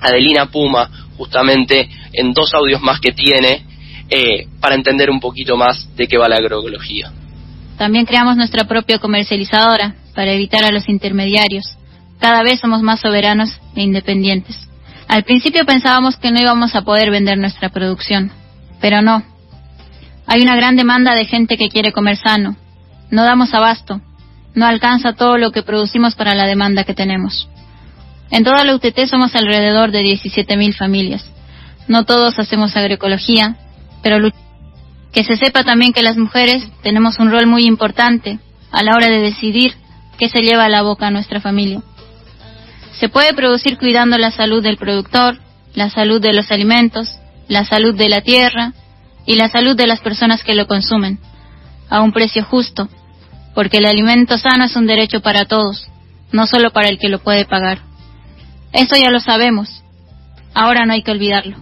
Adelina 0.00 0.46
Puma 0.46 0.88
justamente 1.16 1.88
en 2.12 2.32
dos 2.32 2.54
audios 2.54 2.80
más 2.80 3.00
que 3.00 3.12
tiene 3.12 3.64
eh, 4.08 4.46
para 4.60 4.74
entender 4.74 5.10
un 5.10 5.20
poquito 5.20 5.56
más 5.56 5.94
de 5.96 6.06
qué 6.06 6.16
va 6.16 6.28
la 6.28 6.36
agroecología. 6.36 7.12
También 7.76 8.06
creamos 8.06 8.36
nuestra 8.36 8.64
propia 8.64 8.98
comercializadora 8.98 9.94
para 10.18 10.32
evitar 10.32 10.64
a 10.64 10.72
los 10.72 10.88
intermediarios. 10.88 11.78
Cada 12.18 12.42
vez 12.42 12.58
somos 12.58 12.82
más 12.82 12.98
soberanos 12.98 13.50
e 13.76 13.82
independientes. 13.82 14.68
Al 15.06 15.22
principio 15.22 15.64
pensábamos 15.64 16.16
que 16.16 16.32
no 16.32 16.40
íbamos 16.40 16.74
a 16.74 16.82
poder 16.82 17.12
vender 17.12 17.38
nuestra 17.38 17.68
producción, 17.68 18.32
pero 18.80 19.00
no. 19.00 19.22
Hay 20.26 20.42
una 20.42 20.56
gran 20.56 20.74
demanda 20.74 21.14
de 21.14 21.24
gente 21.24 21.56
que 21.56 21.68
quiere 21.68 21.92
comer 21.92 22.16
sano. 22.16 22.56
No 23.12 23.22
damos 23.22 23.54
abasto. 23.54 24.00
No 24.56 24.66
alcanza 24.66 25.12
todo 25.12 25.38
lo 25.38 25.52
que 25.52 25.62
producimos 25.62 26.16
para 26.16 26.34
la 26.34 26.48
demanda 26.48 26.82
que 26.82 26.94
tenemos. 26.94 27.48
En 28.32 28.42
toda 28.42 28.64
la 28.64 28.74
UTT 28.74 29.06
somos 29.08 29.36
alrededor 29.36 29.92
de 29.92 30.00
17.000 30.00 30.74
familias. 30.74 31.30
No 31.86 32.04
todos 32.06 32.40
hacemos 32.40 32.74
agroecología, 32.74 33.54
pero 34.02 34.32
que 35.12 35.22
se 35.22 35.36
sepa 35.36 35.62
también 35.62 35.92
que 35.92 36.02
las 36.02 36.16
mujeres 36.16 36.66
tenemos 36.82 37.20
un 37.20 37.30
rol 37.30 37.46
muy 37.46 37.66
importante 37.66 38.40
a 38.72 38.82
la 38.82 38.96
hora 38.96 39.06
de 39.06 39.20
decidir 39.20 39.76
qué 40.18 40.28
se 40.28 40.40
lleva 40.40 40.64
a 40.64 40.68
la 40.68 40.82
boca 40.82 41.06
a 41.06 41.10
nuestra 41.10 41.40
familia. 41.40 41.80
Se 42.98 43.08
puede 43.08 43.32
producir 43.32 43.78
cuidando 43.78 44.18
la 44.18 44.32
salud 44.32 44.62
del 44.62 44.76
productor, 44.76 45.38
la 45.74 45.88
salud 45.88 46.20
de 46.20 46.32
los 46.32 46.50
alimentos, 46.50 47.18
la 47.46 47.64
salud 47.64 47.94
de 47.94 48.08
la 48.08 48.20
tierra 48.20 48.72
y 49.24 49.36
la 49.36 49.48
salud 49.48 49.76
de 49.76 49.86
las 49.86 50.00
personas 50.00 50.42
que 50.42 50.54
lo 50.54 50.66
consumen, 50.66 51.18
a 51.88 52.02
un 52.02 52.12
precio 52.12 52.44
justo, 52.44 52.88
porque 53.54 53.78
el 53.78 53.86
alimento 53.86 54.36
sano 54.36 54.64
es 54.64 54.74
un 54.74 54.86
derecho 54.86 55.20
para 55.20 55.44
todos, 55.44 55.88
no 56.32 56.46
solo 56.46 56.70
para 56.70 56.88
el 56.88 56.98
que 56.98 57.08
lo 57.08 57.20
puede 57.20 57.44
pagar. 57.44 57.78
Eso 58.72 58.96
ya 58.96 59.10
lo 59.10 59.20
sabemos. 59.20 59.82
Ahora 60.52 60.84
no 60.84 60.92
hay 60.92 61.02
que 61.02 61.12
olvidarlo. 61.12 61.56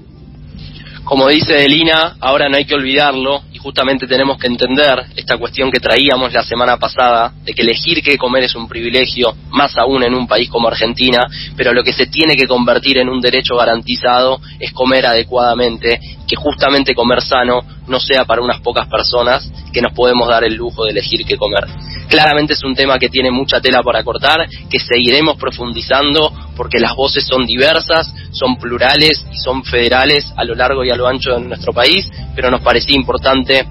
Como 1.05 1.29
dice 1.29 1.53
Delina, 1.53 2.17
ahora 2.21 2.49
no 2.49 2.57
hay 2.57 2.65
que 2.65 2.75
olvidarlo 2.75 3.43
justamente 3.67 4.07
tenemos 4.07 4.39
que 4.39 4.47
entender 4.47 5.07
esta 5.17 5.37
cuestión 5.39 5.73
que 5.73 5.81
traíamos 5.81 6.33
la 6.33 6.45
semana 6.45 6.77
pasada 6.77 7.33
de 7.43 7.53
que 7.53 7.63
elegir 7.63 8.01
qué 8.01 8.17
comer 8.17 8.45
es 8.45 8.55
un 8.55 8.69
privilegio, 8.69 9.35
más 9.51 9.77
aún 9.77 10.05
en 10.05 10.15
un 10.15 10.29
país 10.29 10.49
como 10.49 10.69
Argentina, 10.69 11.27
pero 11.57 11.73
lo 11.73 11.83
que 11.83 11.93
se 11.93 12.07
tiene 12.07 12.37
que 12.37 12.47
convertir 12.47 12.99
en 12.99 13.09
un 13.09 13.21
derecho 13.21 13.57
garantizado 13.57 14.41
es 14.61 14.71
comer 14.71 15.07
adecuadamente, 15.07 15.99
que 16.29 16.37
justamente 16.37 16.95
comer 16.95 17.21
sano 17.21 17.65
no 17.89 18.01
sea 18.01 18.25
para 18.25 18.43
unas 18.43 18.61
pocas 18.61 18.87
personas 18.89 19.51
que 19.73 19.81
nos 19.81 19.93
podemos 19.93 20.29
dar 20.29 20.45
el 20.45 20.55
lujo 20.55 20.85
de 20.85 20.91
elegir 20.91 21.25
qué 21.25 21.37
comer. 21.37 21.65
Claramente 22.09 22.55
es 22.55 22.65
un 22.65 22.75
tema 22.75 22.99
que 22.99 23.09
tiene 23.09 23.31
mucha 23.31 23.61
tela 23.61 23.83
para 23.83 24.03
cortar, 24.05 24.49
que 24.71 24.79
seguiremos 24.79 25.37
profundizando 25.37 26.33
porque 26.57 26.79
las 26.79 26.95
voces 26.95 27.27
son 27.27 27.47
diversas, 27.47 28.13
son 28.31 28.57
plurales 28.57 29.25
y 29.33 29.37
son 29.37 29.65
federales 29.65 30.33
a 30.37 30.45
lo 30.45 30.55
largo 30.55 30.85
y 30.85 30.91
a 30.91 30.97
lo 30.97 31.07
ancho 31.07 31.33
de 31.33 31.41
nuestro 31.41 31.73
país, 31.73 32.11
pero 32.35 32.51
nos 32.51 32.61
parecía 32.61 32.97
importante 32.97 33.67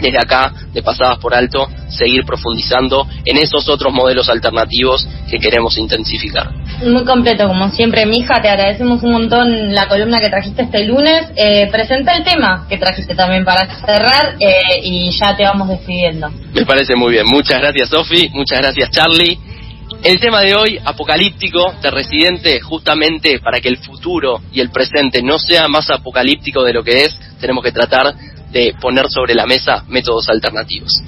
desde 0.00 0.18
acá, 0.18 0.52
de 0.72 0.82
pasadas 0.82 1.18
por 1.18 1.34
alto, 1.34 1.68
seguir 1.88 2.24
profundizando 2.24 3.06
en 3.24 3.38
esos 3.38 3.68
otros 3.68 3.92
modelos 3.92 4.28
alternativos 4.28 5.06
que 5.30 5.38
queremos 5.38 5.76
intensificar. 5.78 6.50
Muy 6.84 7.04
completo, 7.04 7.48
como 7.48 7.70
siempre, 7.70 8.04
mija, 8.06 8.40
te 8.42 8.48
agradecemos 8.48 9.02
un 9.02 9.12
montón 9.12 9.74
la 9.74 9.88
columna 9.88 10.18
que 10.18 10.28
trajiste 10.28 10.62
este 10.62 10.84
lunes. 10.84 11.28
Eh, 11.36 11.68
presenta 11.70 12.14
el 12.16 12.24
tema 12.24 12.66
que 12.68 12.76
trajiste 12.76 13.14
también 13.14 13.44
para 13.44 13.66
cerrar 13.80 14.36
eh, 14.40 14.80
y 14.82 15.10
ya 15.10 15.36
te 15.36 15.44
vamos 15.44 15.68
despidiendo. 15.68 16.28
Me 16.52 16.66
parece 16.66 16.94
muy 16.96 17.12
bien. 17.12 17.26
Muchas 17.26 17.60
gracias, 17.60 17.88
Sofi. 17.88 18.30
Muchas 18.34 18.60
gracias, 18.60 18.90
Charlie. 18.90 19.38
El 20.02 20.20
tema 20.20 20.40
de 20.40 20.54
hoy, 20.54 20.78
apocalíptico, 20.84 21.74
de 21.80 21.90
residente, 21.90 22.60
justamente 22.60 23.40
para 23.40 23.60
que 23.60 23.68
el 23.68 23.78
futuro 23.78 24.40
y 24.52 24.60
el 24.60 24.70
presente 24.70 25.22
no 25.22 25.38
sea 25.38 25.68
más 25.68 25.90
apocalíptico 25.90 26.62
de 26.62 26.72
lo 26.72 26.84
que 26.84 27.04
es, 27.04 27.18
tenemos 27.40 27.64
que 27.64 27.72
tratar 27.72 28.14
de 28.56 28.74
poner 28.80 29.10
sobre 29.10 29.34
la 29.34 29.46
mesa 29.46 29.84
métodos 29.88 30.28
alternativos. 30.28 31.02